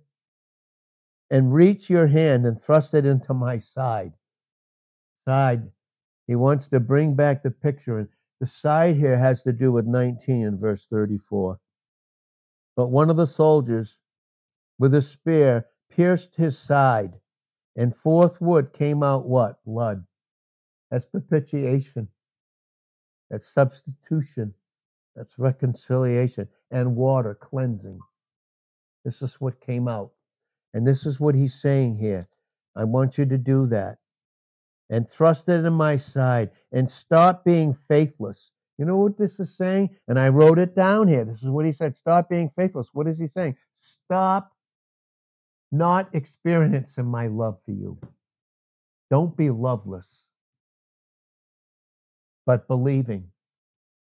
And 1.31 1.53
reach 1.55 1.89
your 1.89 2.07
hand 2.07 2.47
and 2.47 2.61
thrust 2.61 2.95
it 2.95 3.07
into 3.07 3.35
my 3.35 3.59
side. 3.59 4.13
Side. 5.27 5.71
He 6.27 6.37
wants 6.37 6.69
to 6.69 6.81
bring 6.81 7.15
back 7.15 7.43
the 7.43 7.51
picture 7.51 7.99
and 7.99 8.09
the 8.41 8.47
side 8.47 8.97
here 8.97 9.17
has 9.17 9.43
to 9.43 9.53
do 9.53 9.73
with 9.73 9.87
19 9.87 10.43
in 10.43 10.59
verse 10.59 10.87
34. 10.91 11.59
But 12.77 12.89
one 12.89 13.11
of 13.11 13.17
the 13.17 13.27
soldiers 13.27 14.01
with 14.79 14.95
a 14.95 15.03
spear 15.03 15.67
pierced 15.91 16.37
his 16.37 16.59
side, 16.59 17.13
and 17.77 17.95
forthwith 17.95 18.73
came 18.73 19.03
out 19.03 19.27
what? 19.27 19.65
Blood. 19.65 20.05
That's 20.91 21.05
propitiation. 21.05 22.09
That's 23.31 23.47
substitution. 23.47 24.55
That's 25.17 25.39
reconciliation 25.39 26.49
and 26.71 26.97
water 26.97 27.35
cleansing. 27.35 28.01
This 29.05 29.23
is 29.23 29.35
what 29.41 29.61
came 29.61 29.87
out. 29.87 30.11
And 30.73 30.87
this 30.87 31.07
is 31.07 31.21
what 31.21 31.37
he's 31.37 31.61
saying 31.61 31.99
here. 31.99 32.27
I 32.75 32.85
want 32.85 33.17
you 33.17 33.25
to 33.27 33.39
do 33.39 33.67
that 33.69 33.99
and 34.91 35.09
thrust 35.09 35.49
it 35.49 35.65
in 35.65 35.73
my 35.73 35.97
side 35.97 36.51
and 36.73 36.91
stop 36.91 37.45
being 37.45 37.75
faithless. 37.75 38.51
You 38.79 38.85
know 38.85 38.97
what 38.97 39.19
this 39.19 39.39
is 39.39 39.57
saying? 39.57 39.91
And 40.09 40.19
I 40.19 40.29
wrote 40.29 40.59
it 40.59 40.75
down 40.75 41.09
here. 41.09 41.25
This 41.25 41.43
is 41.43 41.49
what 41.49 41.65
he 41.65 41.73
said 41.73 41.97
stop 41.97 42.29
being 42.29 42.51
faithless. 42.51 42.89
What 42.93 43.07
is 43.07 43.19
he 43.19 43.27
saying? 43.27 43.57
Stop 43.79 44.53
not 45.71 46.09
experiencing 46.13 47.07
my 47.07 47.27
love 47.27 47.59
for 47.65 47.73
you. 47.73 47.99
Don't 49.11 49.37
be 49.37 49.51
loveless, 49.51 50.27
but 52.47 52.67
believing, 52.67 53.29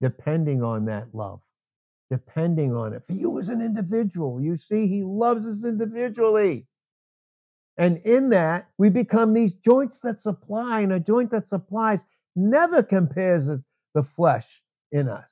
depending 0.02 0.64
on 0.64 0.86
that 0.86 1.08
love, 1.14 1.42
depending 2.10 2.76
on 2.76 2.94
it. 2.94 3.04
For 3.04 3.14
you 3.14 3.40
as 3.40 3.50
an 3.50 3.62
individual, 3.62 4.42
you 4.42 4.58
see, 4.58 4.88
he 4.88 5.04
loves 5.04 5.46
us 5.46 5.64
individually. 5.64 6.68
And 7.78 7.98
in 8.00 8.30
that, 8.30 8.70
we 8.78 8.90
become 8.90 9.34
these 9.34 9.54
joints 9.54 10.00
that 10.00 10.20
supply, 10.20 10.82
and 10.82 10.94
a 10.94 11.00
joint 11.00 11.32
that 11.32 11.48
supplies 11.48 12.06
never 12.36 12.84
compares 12.84 13.48
the 13.94 14.04
flesh 14.04 14.62
in 14.92 15.08
us 15.08 15.26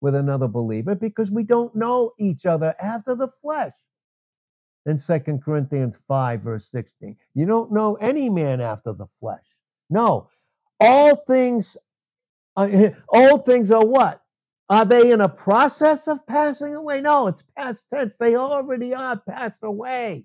with 0.00 0.14
another 0.14 0.48
believer 0.48 0.94
because 0.94 1.30
we 1.30 1.44
don't 1.44 1.74
know 1.74 2.12
each 2.18 2.44
other 2.44 2.74
after 2.80 3.14
the 3.14 3.28
flesh. 3.28 3.74
In 4.84 4.98
2 4.98 5.38
Corinthians 5.44 5.96
5, 6.08 6.40
verse 6.40 6.68
16, 6.70 7.16
you 7.34 7.46
don't 7.46 7.70
know 7.70 7.94
any 7.94 8.28
man 8.28 8.60
after 8.60 8.92
the 8.92 9.06
flesh. 9.20 9.46
No, 9.88 10.28
all 10.80 11.14
things, 11.14 11.76
uh, 12.56 12.90
all 13.08 13.38
things 13.38 13.70
are 13.70 13.86
what? 13.86 14.20
Are 14.68 14.84
they 14.84 15.12
in 15.12 15.20
a 15.20 15.28
process 15.28 16.08
of 16.08 16.26
passing 16.26 16.74
away? 16.74 17.00
No, 17.00 17.28
it's 17.28 17.44
past 17.56 17.86
tense. 17.92 18.16
They 18.16 18.36
already 18.36 18.94
are 18.94 19.18
passed 19.18 19.60
away. 19.62 20.24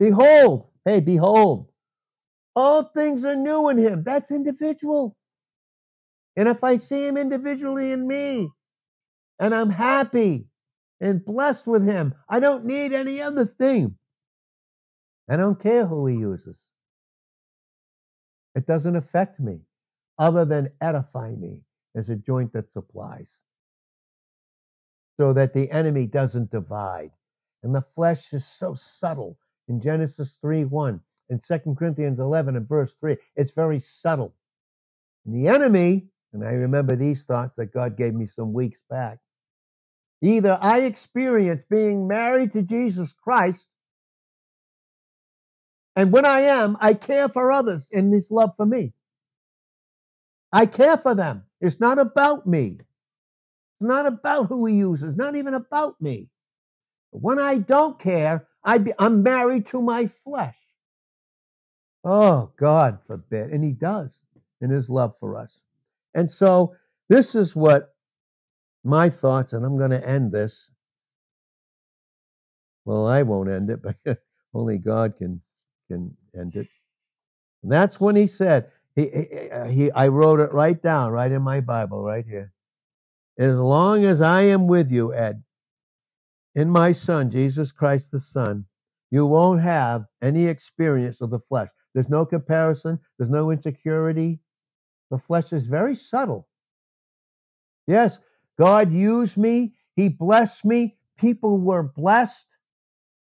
Behold, 0.00 0.66
hey, 0.86 1.00
behold, 1.00 1.68
all 2.56 2.84
things 2.84 3.24
are 3.26 3.36
new 3.36 3.68
in 3.68 3.76
him. 3.76 4.02
That's 4.02 4.30
individual. 4.30 5.14
And 6.36 6.48
if 6.48 6.64
I 6.64 6.76
see 6.76 7.06
him 7.06 7.18
individually 7.18 7.92
in 7.92 8.08
me, 8.08 8.48
and 9.38 9.54
I'm 9.54 9.68
happy 9.68 10.46
and 11.00 11.22
blessed 11.24 11.66
with 11.66 11.84
him, 11.84 12.14
I 12.30 12.40
don't 12.40 12.64
need 12.64 12.94
any 12.94 13.20
other 13.20 13.44
thing. 13.44 13.96
I 15.28 15.36
don't 15.36 15.60
care 15.60 15.86
who 15.86 16.06
he 16.06 16.16
uses. 16.16 16.58
It 18.54 18.66
doesn't 18.66 18.96
affect 18.96 19.38
me 19.38 19.60
other 20.18 20.46
than 20.46 20.72
edify 20.80 21.32
me 21.32 21.60
as 21.94 22.08
a 22.08 22.16
joint 22.16 22.54
that 22.54 22.72
supplies 22.72 23.40
so 25.18 25.34
that 25.34 25.52
the 25.52 25.70
enemy 25.70 26.06
doesn't 26.06 26.50
divide. 26.50 27.10
And 27.62 27.74
the 27.74 27.82
flesh 27.82 28.32
is 28.32 28.46
so 28.46 28.72
subtle 28.74 29.36
in 29.70 29.80
Genesis 29.80 30.36
3 30.42 30.64
1, 30.64 31.00
in 31.30 31.38
2 31.38 31.74
Corinthians 31.78 32.18
11 32.18 32.56
and 32.56 32.68
verse 32.68 32.92
3. 33.00 33.16
It's 33.36 33.52
very 33.52 33.78
subtle. 33.78 34.34
And 35.24 35.34
the 35.34 35.48
enemy, 35.48 36.08
and 36.32 36.44
I 36.44 36.50
remember 36.50 36.96
these 36.96 37.22
thoughts 37.22 37.56
that 37.56 37.72
God 37.72 37.96
gave 37.96 38.12
me 38.12 38.26
some 38.26 38.52
weeks 38.52 38.80
back. 38.90 39.20
Either 40.22 40.58
I 40.60 40.80
experience 40.80 41.62
being 41.70 42.08
married 42.08 42.52
to 42.52 42.62
Jesus 42.62 43.14
Christ, 43.14 43.66
and 45.96 46.12
when 46.12 46.24
I 46.24 46.40
am, 46.40 46.76
I 46.80 46.94
care 46.94 47.28
for 47.28 47.52
others 47.52 47.88
in 47.92 48.10
this 48.10 48.30
love 48.30 48.50
for 48.56 48.66
me. 48.66 48.92
I 50.52 50.66
care 50.66 50.96
for 50.96 51.14
them. 51.14 51.44
It's 51.60 51.78
not 51.78 51.98
about 51.98 52.46
me. 52.46 52.78
It's 52.80 53.88
not 53.88 54.06
about 54.06 54.48
who 54.48 54.66
he 54.66 54.74
uses, 54.74 55.16
not 55.16 55.36
even 55.36 55.54
about 55.54 56.00
me. 56.00 56.28
But 57.12 57.22
when 57.22 57.38
I 57.38 57.56
don't 57.56 57.98
care, 57.98 58.48
I 58.64 58.78
be, 58.78 58.92
I'm 58.98 59.22
married 59.22 59.66
to 59.66 59.80
my 59.80 60.06
flesh. 60.06 60.56
Oh, 62.04 62.52
God 62.58 62.98
forbid. 63.06 63.50
And 63.50 63.62
he 63.62 63.72
does 63.72 64.12
in 64.60 64.70
his 64.70 64.88
love 64.88 65.14
for 65.20 65.36
us. 65.36 65.64
And 66.14 66.30
so 66.30 66.74
this 67.08 67.34
is 67.34 67.54
what 67.54 67.94
my 68.84 69.10
thoughts, 69.10 69.52
and 69.52 69.64
I'm 69.64 69.76
going 69.76 69.90
to 69.90 70.06
end 70.06 70.32
this. 70.32 70.70
Well, 72.84 73.06
I 73.06 73.22
won't 73.22 73.50
end 73.50 73.70
it, 73.70 73.80
but 74.04 74.18
only 74.54 74.78
God 74.78 75.16
can 75.18 75.40
can 75.88 76.16
end 76.38 76.56
it. 76.56 76.68
And 77.62 77.70
that's 77.70 78.00
when 78.00 78.16
he 78.16 78.26
said, 78.26 78.70
he, 78.94 79.02
he, 79.02 79.72
he, 79.72 79.90
I 79.90 80.08
wrote 80.08 80.40
it 80.40 80.52
right 80.52 80.80
down, 80.80 81.12
right 81.12 81.30
in 81.30 81.42
my 81.42 81.60
Bible, 81.60 82.02
right 82.02 82.24
here. 82.24 82.52
As 83.38 83.54
long 83.54 84.04
as 84.04 84.20
I 84.20 84.42
am 84.42 84.66
with 84.66 84.90
you, 84.90 85.12
Ed, 85.12 85.42
in 86.54 86.70
my 86.70 86.92
Son, 86.92 87.30
Jesus 87.30 87.72
Christ 87.72 88.10
the 88.12 88.20
Son, 88.20 88.66
you 89.10 89.26
won't 89.26 89.62
have 89.62 90.06
any 90.22 90.46
experience 90.46 91.20
of 91.20 91.30
the 91.30 91.40
flesh. 91.40 91.68
There's 91.94 92.08
no 92.08 92.26
comparison, 92.26 93.00
there's 93.18 93.30
no 93.30 93.50
insecurity, 93.50 94.40
The 95.10 95.18
flesh 95.18 95.52
is 95.52 95.66
very 95.66 95.94
subtle. 95.94 96.48
Yes, 97.86 98.18
God 98.58 98.92
used 98.92 99.36
me, 99.36 99.74
He 99.96 100.08
blessed 100.08 100.64
me, 100.64 100.96
people 101.18 101.58
were 101.58 101.82
blessed. 101.82 102.46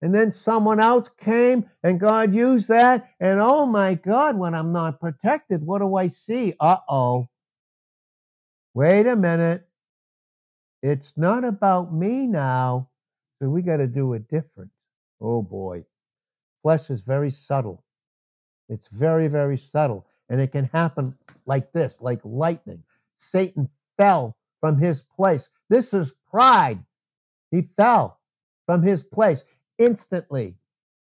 And 0.02 0.14
then 0.16 0.32
someone 0.32 0.80
else 0.80 1.10
came 1.10 1.70
and 1.84 2.00
God 2.00 2.34
used 2.36 2.68
that. 2.70 3.10
And 3.20 3.40
oh 3.40 3.66
my 3.66 3.96
God, 3.96 4.38
when 4.38 4.56
I'm 4.56 4.72
not 4.74 5.00
protected, 5.00 5.64
what 5.64 5.80
do 5.80 5.96
I 5.96 6.08
see? 6.08 6.54
Uh 6.60 6.78
oh. 6.90 7.30
Wait 8.74 9.08
a 9.08 9.16
minute. 9.16 9.68
It's 10.84 11.14
not 11.18 11.44
about 11.44 11.94
me 11.94 12.28
now. 12.28 12.90
So 13.40 13.50
we 13.50 13.62
got 13.62 13.78
to 13.78 13.88
do 13.88 14.14
it 14.14 14.28
different. 14.30 14.72
Oh 15.22 15.42
boy. 15.42 15.86
Flesh 16.64 16.90
is 16.90 17.02
very 17.02 17.30
subtle. 17.30 17.84
It's 18.70 18.88
very, 18.88 19.28
very 19.28 19.58
subtle. 19.58 20.06
And 20.30 20.42
it 20.42 20.52
can 20.52 20.66
happen 20.74 21.16
like 21.46 21.72
this, 21.72 22.02
like 22.02 22.20
lightning. 22.24 22.84
Satan 23.18 23.70
fell 23.98 24.36
from 24.60 24.78
his 24.78 25.02
place. 25.02 25.50
This 25.70 25.94
is 25.94 26.12
pride. 26.30 26.84
He 27.52 27.62
fell 27.78 28.20
from 28.66 28.84
his 28.84 29.04
place 29.04 29.44
instantly. 29.78 30.56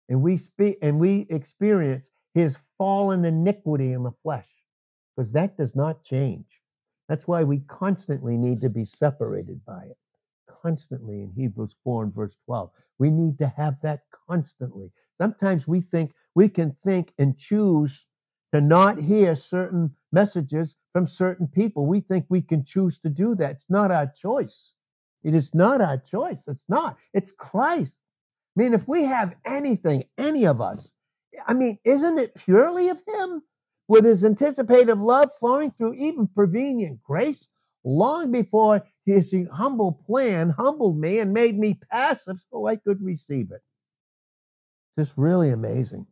And 0.10 0.22
we 0.22 0.38
speak 0.38 0.78
and 0.82 1.00
we 1.00 1.26
experience 1.30 2.10
his 2.34 2.58
fallen 2.78 3.26
iniquity 3.26 3.94
in 3.94 4.04
the 4.04 4.12
flesh 4.12 4.48
because 5.16 5.32
that 5.32 5.58
does 5.58 5.76
not 5.76 6.04
change. 6.04 6.46
That's 7.08 7.28
why 7.28 7.44
we 7.44 7.60
constantly 7.68 8.38
need 8.38 8.62
to 8.62 8.70
be 8.70 8.86
separated 8.86 9.66
by 9.66 9.86
it. 9.86 9.98
Constantly 10.62 11.22
in 11.22 11.32
Hebrews 11.36 11.76
4 11.84 12.04
and 12.04 12.14
verse 12.14 12.36
12. 12.46 12.70
We 12.98 13.10
need 13.10 13.38
to 13.40 13.48
have 13.48 13.78
that 13.82 14.02
constantly. 14.28 14.92
Sometimes 15.20 15.68
we 15.68 15.82
think 15.82 16.14
we 16.36 16.50
can 16.50 16.76
think 16.84 17.14
and 17.18 17.38
choose 17.38 18.06
to 18.54 18.62
not 18.62 19.00
hear 19.00 19.36
certain 19.36 19.96
messages 20.12 20.76
from 20.94 21.08
certain 21.08 21.48
people. 21.48 21.86
We 21.86 22.02
think 22.02 22.26
we 22.30 22.42
can 22.42 22.64
choose 22.66 23.00
to 23.00 23.10
do 23.10 23.36
that. 23.36 23.52
It's 23.52 23.70
not 23.70 23.92
our 23.92 24.08
choice. 24.08 24.74
It 25.24 25.36
is 25.36 25.54
not 25.54 25.82
our 25.82 25.98
choice. 25.98 26.44
It's 26.48 26.64
not. 26.68 26.98
It's 27.14 27.32
Christ. 27.32 27.98
I 28.58 28.62
mean, 28.62 28.74
if 28.74 28.88
we 28.88 29.04
have 29.04 29.36
anything, 29.46 30.04
any 30.18 30.46
of 30.46 30.62
us, 30.62 30.90
I 31.48 31.54
mean, 31.54 31.78
isn't 31.84 32.18
it 32.18 32.36
purely 32.36 32.90
of 32.90 33.00
Him? 33.08 33.44
With 33.88 34.06
His 34.06 34.24
anticipative 34.24 35.00
love 35.02 35.30
flowing 35.40 35.72
through 35.72 35.96
even 35.96 36.28
prevenient 36.28 37.02
grace, 37.02 37.48
long 37.84 38.32
before 38.32 38.84
His 39.06 39.34
humble 39.52 39.92
plan 40.06 40.50
humbled 40.50 40.98
me 40.98 41.20
and 41.20 41.34
made 41.34 41.58
me 41.58 41.80
passive 41.92 42.38
so 42.52 42.68
I 42.68 42.76
could 42.76 43.02
receive 43.02 43.52
it. 43.52 43.62
Just 44.98 45.14
really 45.16 45.50
amazing. 45.50 46.06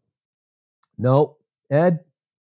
No, 0.98 1.38
Ed, 1.70 2.00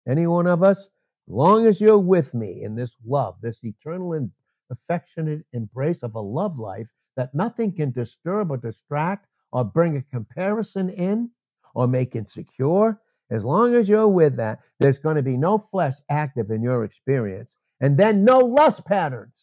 any 0.07 0.25
one 0.25 0.47
of 0.47 0.63
us, 0.63 0.89
long 1.27 1.67
as 1.67 1.79
you're 1.79 1.99
with 1.99 2.33
me 2.33 2.63
in 2.63 2.75
this 2.75 2.95
love, 3.05 3.35
this 3.41 3.63
eternal 3.63 4.13
and 4.13 4.31
affectionate 4.71 5.45
embrace 5.53 6.03
of 6.03 6.15
a 6.15 6.19
love 6.19 6.57
life 6.57 6.87
that 7.15 7.35
nothing 7.35 7.71
can 7.71 7.91
disturb 7.91 8.51
or 8.51 8.57
distract 8.57 9.27
or 9.51 9.63
bring 9.63 9.97
a 9.97 10.01
comparison 10.01 10.89
in 10.89 11.29
or 11.75 11.87
make 11.87 12.15
insecure. 12.15 12.99
As 13.29 13.43
long 13.43 13.75
as 13.75 13.89
you're 13.89 14.07
with 14.07 14.37
that, 14.37 14.59
there's 14.79 14.97
going 14.97 15.17
to 15.17 15.21
be 15.21 15.37
no 15.37 15.57
flesh 15.57 15.95
active 16.09 16.49
in 16.49 16.63
your 16.63 16.83
experience. 16.83 17.55
And 17.81 17.97
then 17.97 18.25
no 18.25 18.39
lust 18.39 18.85
patterns. 18.85 19.41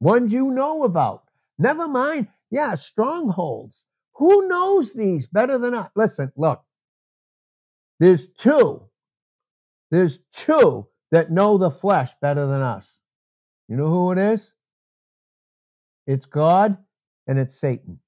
Ones 0.00 0.32
you 0.32 0.50
know 0.50 0.84
about. 0.84 1.24
Never 1.58 1.86
mind, 1.88 2.28
yeah, 2.50 2.74
strongholds. 2.74 3.84
Who 4.16 4.48
knows 4.48 4.92
these 4.92 5.26
better 5.26 5.58
than 5.58 5.74
us? 5.74 5.90
Listen, 5.96 6.32
look, 6.36 6.62
there's 8.00 8.26
two. 8.38 8.82
There's 9.90 10.18
two 10.32 10.88
that 11.10 11.30
know 11.30 11.58
the 11.58 11.70
flesh 11.70 12.10
better 12.20 12.46
than 12.46 12.60
us. 12.60 12.98
You 13.68 13.76
know 13.76 13.88
who 13.88 14.12
it 14.12 14.18
is? 14.18 14.52
It's 16.06 16.26
God 16.26 16.76
and 17.26 17.38
it's 17.38 17.58
Satan. 17.58 18.00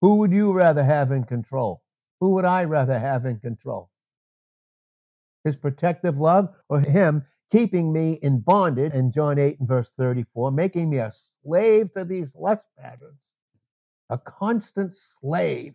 Who 0.00 0.16
would 0.16 0.32
you 0.32 0.52
rather 0.52 0.82
have 0.82 1.12
in 1.12 1.24
control? 1.24 1.82
Who 2.20 2.30
would 2.30 2.44
I 2.44 2.64
rather 2.64 2.98
have 2.98 3.24
in 3.24 3.38
control? 3.38 3.91
His 5.44 5.56
protective 5.56 6.18
love 6.18 6.48
or 6.68 6.80
him 6.80 7.24
keeping 7.50 7.92
me 7.92 8.14
in 8.22 8.40
bondage 8.40 8.92
in 8.92 9.12
John 9.12 9.38
8 9.38 9.60
and 9.60 9.68
verse 9.68 9.90
34, 9.98 10.50
making 10.52 10.90
me 10.90 10.98
a 10.98 11.12
slave 11.42 11.92
to 11.92 12.04
these 12.04 12.34
lust 12.34 12.62
patterns, 12.78 13.20
a 14.08 14.18
constant 14.18 14.96
slave. 14.96 15.74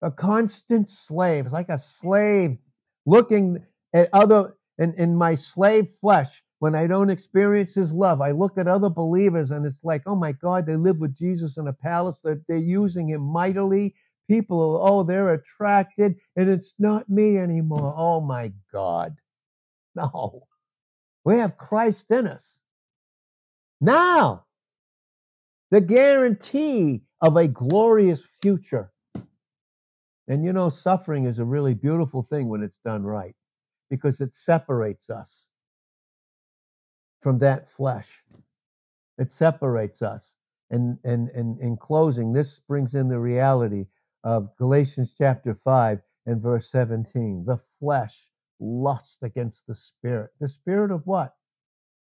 A 0.00 0.12
constant 0.12 0.88
slave. 0.88 1.46
It's 1.46 1.52
like 1.52 1.68
a 1.68 1.78
slave 1.78 2.56
looking 3.04 3.64
at 3.92 4.08
other 4.12 4.54
in, 4.78 4.94
in 4.94 5.16
my 5.16 5.34
slave 5.34 5.88
flesh 6.00 6.40
when 6.60 6.74
I 6.74 6.86
don't 6.86 7.10
experience 7.10 7.74
his 7.74 7.92
love, 7.92 8.20
I 8.20 8.32
look 8.32 8.58
at 8.58 8.66
other 8.66 8.88
believers 8.88 9.50
and 9.50 9.64
it's 9.64 9.84
like, 9.84 10.02
oh 10.06 10.16
my 10.16 10.32
God, 10.32 10.66
they 10.66 10.76
live 10.76 10.98
with 10.98 11.16
Jesus 11.16 11.56
in 11.56 11.68
a 11.68 11.72
palace. 11.72 12.20
They're, 12.22 12.40
they're 12.48 12.58
using 12.58 13.08
him 13.08 13.22
mightily. 13.22 13.94
People, 14.28 14.78
oh, 14.82 15.02
they're 15.02 15.32
attracted, 15.32 16.16
and 16.36 16.50
it's 16.50 16.74
not 16.78 17.08
me 17.08 17.38
anymore. 17.38 17.94
Oh 17.96 18.20
my 18.20 18.52
God. 18.72 19.16
No. 19.94 20.46
We 21.24 21.38
have 21.38 21.58
Christ 21.58 22.10
in 22.10 22.28
us. 22.28 22.60
Now, 23.80 24.44
the 25.70 25.80
guarantee 25.80 27.02
of 27.20 27.36
a 27.36 27.48
glorious 27.48 28.24
future. 28.40 28.92
And 30.28 30.44
you 30.44 30.52
know, 30.52 30.68
suffering 30.68 31.24
is 31.24 31.38
a 31.38 31.44
really 31.44 31.74
beautiful 31.74 32.22
thing 32.22 32.48
when 32.48 32.62
it's 32.62 32.78
done 32.84 33.02
right 33.02 33.34
because 33.90 34.20
it 34.20 34.34
separates 34.34 35.10
us 35.10 35.48
from 37.20 37.38
that 37.40 37.68
flesh. 37.68 38.22
It 39.18 39.32
separates 39.32 40.02
us. 40.02 40.34
And, 40.70 40.98
and, 41.04 41.28
and 41.30 41.58
in 41.60 41.76
closing, 41.76 42.32
this 42.32 42.60
brings 42.68 42.94
in 42.94 43.08
the 43.08 43.18
reality 43.18 43.86
of 44.24 44.56
Galatians 44.56 45.14
chapter 45.16 45.58
5 45.64 46.00
and 46.26 46.42
verse 46.42 46.70
17. 46.70 47.44
The 47.46 47.60
flesh 47.80 48.28
lusts 48.60 49.18
against 49.22 49.66
the 49.66 49.74
spirit. 49.74 50.30
The 50.40 50.48
spirit 50.48 50.90
of 50.90 51.06
what? 51.06 51.34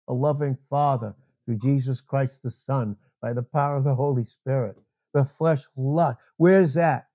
A 0.08 0.12
loving 0.12 0.56
Father 0.70 1.14
through 1.44 1.58
Jesus 1.58 2.00
Christ 2.00 2.42
the 2.42 2.50
Son 2.50 2.96
by 3.20 3.32
the 3.32 3.42
power 3.42 3.76
of 3.76 3.84
the 3.84 3.94
Holy 3.94 4.24
Spirit. 4.24 4.76
The 5.14 5.24
flesh 5.24 5.62
lust. 5.76 6.18
Where's 6.36 6.74
that? 6.74 7.08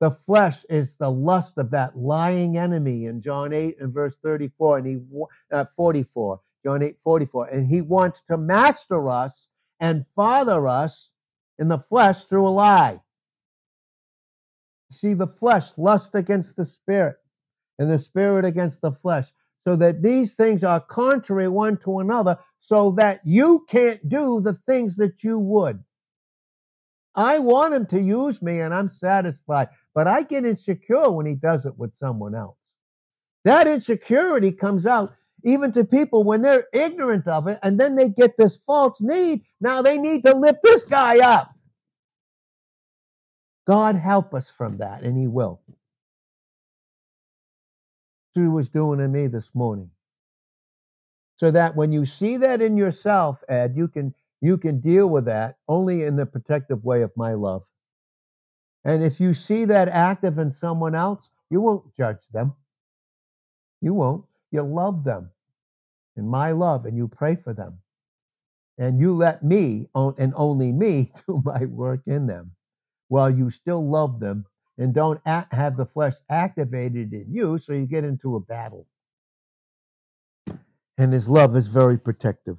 The 0.00 0.10
flesh 0.10 0.64
is 0.70 0.94
the 0.94 1.10
lust 1.10 1.58
of 1.58 1.70
that 1.72 1.96
lying 1.96 2.56
enemy 2.56 3.06
in 3.06 3.20
John 3.20 3.52
8 3.52 3.80
and 3.80 3.92
verse 3.92 4.14
34 4.22 4.78
and 4.78 4.86
he 4.86 4.98
uh, 5.50 5.64
44. 5.76 6.40
John 6.64 6.82
8 6.82 6.96
44. 7.02 7.46
And 7.48 7.66
he 7.66 7.80
wants 7.80 8.22
to 8.30 8.36
master 8.36 9.08
us 9.08 9.48
and 9.80 10.06
father 10.06 10.66
us 10.66 11.10
in 11.58 11.68
the 11.68 11.78
flesh 11.78 12.24
through 12.24 12.46
a 12.46 12.50
lie. 12.50 13.00
See, 14.90 15.14
the 15.14 15.26
flesh 15.26 15.66
lust 15.76 16.14
against 16.14 16.56
the 16.56 16.64
spirit, 16.64 17.16
and 17.78 17.90
the 17.90 17.98
spirit 17.98 18.44
against 18.44 18.80
the 18.80 18.92
flesh, 18.92 19.30
so 19.64 19.76
that 19.76 20.02
these 20.02 20.34
things 20.34 20.64
are 20.64 20.80
contrary 20.80 21.48
one 21.48 21.76
to 21.84 21.98
another, 21.98 22.38
so 22.60 22.92
that 22.92 23.20
you 23.24 23.66
can't 23.68 24.08
do 24.08 24.40
the 24.40 24.54
things 24.54 24.96
that 24.96 25.22
you 25.22 25.38
would. 25.38 25.82
I 27.14 27.40
want 27.40 27.74
him 27.74 27.86
to 27.86 28.00
use 28.00 28.40
me 28.40 28.60
and 28.60 28.72
I'm 28.72 28.88
satisfied, 28.88 29.68
but 29.92 30.06
I 30.06 30.22
get 30.22 30.44
insecure 30.44 31.10
when 31.10 31.26
he 31.26 31.34
does 31.34 31.66
it 31.66 31.76
with 31.76 31.96
someone 31.96 32.34
else. 32.34 32.56
That 33.44 33.66
insecurity 33.66 34.52
comes 34.52 34.86
out 34.86 35.14
even 35.42 35.72
to 35.72 35.84
people 35.84 36.22
when 36.22 36.42
they're 36.42 36.66
ignorant 36.72 37.26
of 37.26 37.48
it 37.48 37.58
and 37.62 37.78
then 37.78 37.96
they 37.96 38.08
get 38.08 38.36
this 38.36 38.58
false 38.66 39.00
need. 39.00 39.42
Now 39.60 39.82
they 39.82 39.98
need 39.98 40.22
to 40.24 40.34
lift 40.34 40.60
this 40.62 40.84
guy 40.84 41.18
up. 41.18 41.50
God 43.68 43.96
help 43.96 44.32
us 44.32 44.50
from 44.50 44.78
that, 44.78 45.02
and 45.02 45.16
He 45.18 45.28
will. 45.28 45.60
He 48.34 48.40
was 48.40 48.70
doing 48.70 48.98
in 48.98 49.12
me 49.12 49.26
this 49.26 49.50
morning. 49.54 49.90
So 51.36 51.50
that 51.50 51.76
when 51.76 51.92
you 51.92 52.06
see 52.06 52.38
that 52.38 52.62
in 52.62 52.78
yourself, 52.78 53.44
Ed, 53.46 53.74
you 53.76 53.86
can 53.86 54.14
you 54.40 54.56
can 54.56 54.80
deal 54.80 55.06
with 55.08 55.26
that 55.26 55.58
only 55.68 56.04
in 56.04 56.16
the 56.16 56.24
protective 56.24 56.82
way 56.82 57.02
of 57.02 57.12
my 57.14 57.34
love. 57.34 57.64
And 58.84 59.04
if 59.04 59.20
you 59.20 59.34
see 59.34 59.66
that 59.66 59.88
active 59.88 60.38
in 60.38 60.50
someone 60.50 60.94
else, 60.94 61.28
you 61.50 61.60
won't 61.60 61.94
judge 61.94 62.22
them. 62.32 62.54
You 63.82 63.92
won't. 63.92 64.24
You 64.50 64.62
love 64.62 65.04
them 65.04 65.30
in 66.16 66.26
my 66.26 66.52
love 66.52 66.86
and 66.86 66.96
you 66.96 67.06
pray 67.06 67.36
for 67.36 67.52
them. 67.52 67.80
And 68.78 68.98
you 68.98 69.14
let 69.14 69.42
me 69.42 69.88
and 69.94 70.32
only 70.36 70.72
me 70.72 71.12
do 71.26 71.42
my 71.44 71.66
work 71.66 72.00
in 72.06 72.26
them 72.26 72.52
while 73.08 73.30
you 73.30 73.50
still 73.50 73.88
love 73.88 74.20
them 74.20 74.46
and 74.78 74.94
don't 74.94 75.20
have 75.26 75.76
the 75.76 75.86
flesh 75.86 76.14
activated 76.30 77.12
in 77.12 77.26
you 77.30 77.58
so 77.58 77.72
you 77.74 77.86
get 77.86 78.04
into 78.04 78.36
a 78.36 78.40
battle. 78.40 78.86
And 80.98 81.12
his 81.12 81.28
love 81.28 81.56
is 81.56 81.68
very 81.68 81.98
protective. 81.98 82.58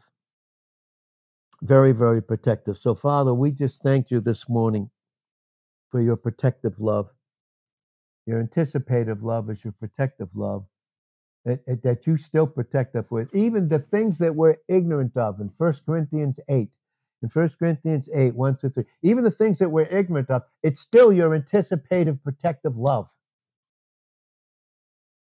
Very, 1.61 1.93
very 1.93 2.21
protective. 2.21 2.77
So, 2.77 2.95
Father, 2.95 3.33
we 3.33 3.51
just 3.51 3.83
thank 3.83 4.11
you 4.11 4.21
this 4.21 4.49
morning 4.49 4.91
for 5.91 6.01
your 6.01 6.17
protective 6.17 6.79
love, 6.79 7.09
Your 8.27 8.39
anticipative 8.41 9.23
love 9.23 9.51
is 9.51 9.65
your 9.65 9.73
protective 9.73 10.29
love 10.35 10.65
that, 11.45 11.65
that 11.83 12.07
you 12.07 12.17
still 12.17 12.47
protect 12.47 12.95
us 12.95 13.05
with. 13.11 13.33
Even 13.35 13.69
the 13.69 13.79
things 13.79 14.19
that 14.19 14.35
we're 14.35 14.57
ignorant 14.69 15.17
of 15.17 15.41
in 15.41 15.51
1 15.57 15.75
Corinthians 15.85 16.39
8. 16.49 16.69
In 17.21 17.29
1 17.29 17.49
Corinthians 17.59 18.07
8, 18.13 18.35
1 18.35 18.57
through 18.57 18.69
3. 18.71 18.85
Even 19.01 19.23
the 19.23 19.31
things 19.31 19.59
that 19.59 19.69
we're 19.69 19.87
ignorant 19.87 20.29
of, 20.29 20.43
it's 20.63 20.79
still 20.79 21.11
your 21.11 21.35
anticipative 21.35 22.23
protective 22.23 22.77
love. 22.77 23.09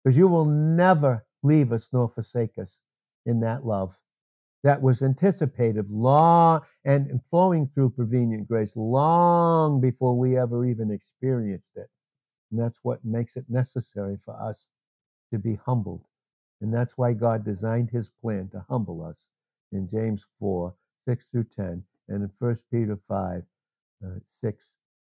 Because 0.05 0.16
you 0.16 0.28
will 0.28 0.47
never 0.47 1.24
leave 1.43 1.72
us 1.72 1.89
nor 1.93 2.09
forsake 2.09 2.59
us 2.59 2.78
in 3.24 3.41
that 3.41 3.64
love 3.64 3.95
that 4.66 4.82
was 4.82 5.01
anticipative 5.01 5.89
long 5.91 6.61
and 6.84 7.20
flowing 7.30 7.70
through 7.72 7.91
prevenient 7.91 8.49
grace 8.49 8.72
long 8.74 9.80
before 9.80 10.18
we 10.18 10.37
ever 10.37 10.64
even 10.66 10.91
experienced 10.91 11.70
it. 11.76 11.89
And 12.51 12.61
that's 12.61 12.80
what 12.82 13.05
makes 13.05 13.37
it 13.37 13.45
necessary 13.49 14.18
for 14.24 14.34
us 14.34 14.66
to 15.32 15.39
be 15.39 15.55
humbled. 15.64 16.03
And 16.61 16.74
that's 16.74 16.95
why 16.97 17.12
God 17.12 17.45
designed 17.45 17.91
his 17.91 18.11
plan 18.20 18.49
to 18.49 18.64
humble 18.68 19.05
us 19.05 19.26
in 19.70 19.89
James 19.89 20.24
4, 20.41 20.74
6 21.07 21.26
through 21.32 21.46
10, 21.57 21.84
and 22.09 22.24
in 22.24 22.30
1 22.40 22.59
Peter 22.72 22.98
5, 23.09 23.42
uh, 24.04 24.09
6 24.42 24.64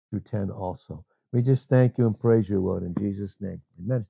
through 0.10 0.22
10 0.22 0.52
also. 0.52 1.06
We 1.34 1.44
just 1.44 1.70
thank 1.70 1.98
you 1.98 2.08
and 2.08 2.20
praise 2.20 2.50
you, 2.50 2.62
Lord, 2.62 2.84
in 2.84 2.96
Jesus' 3.00 3.36
name. 3.42 3.62
Amen. 3.84 4.06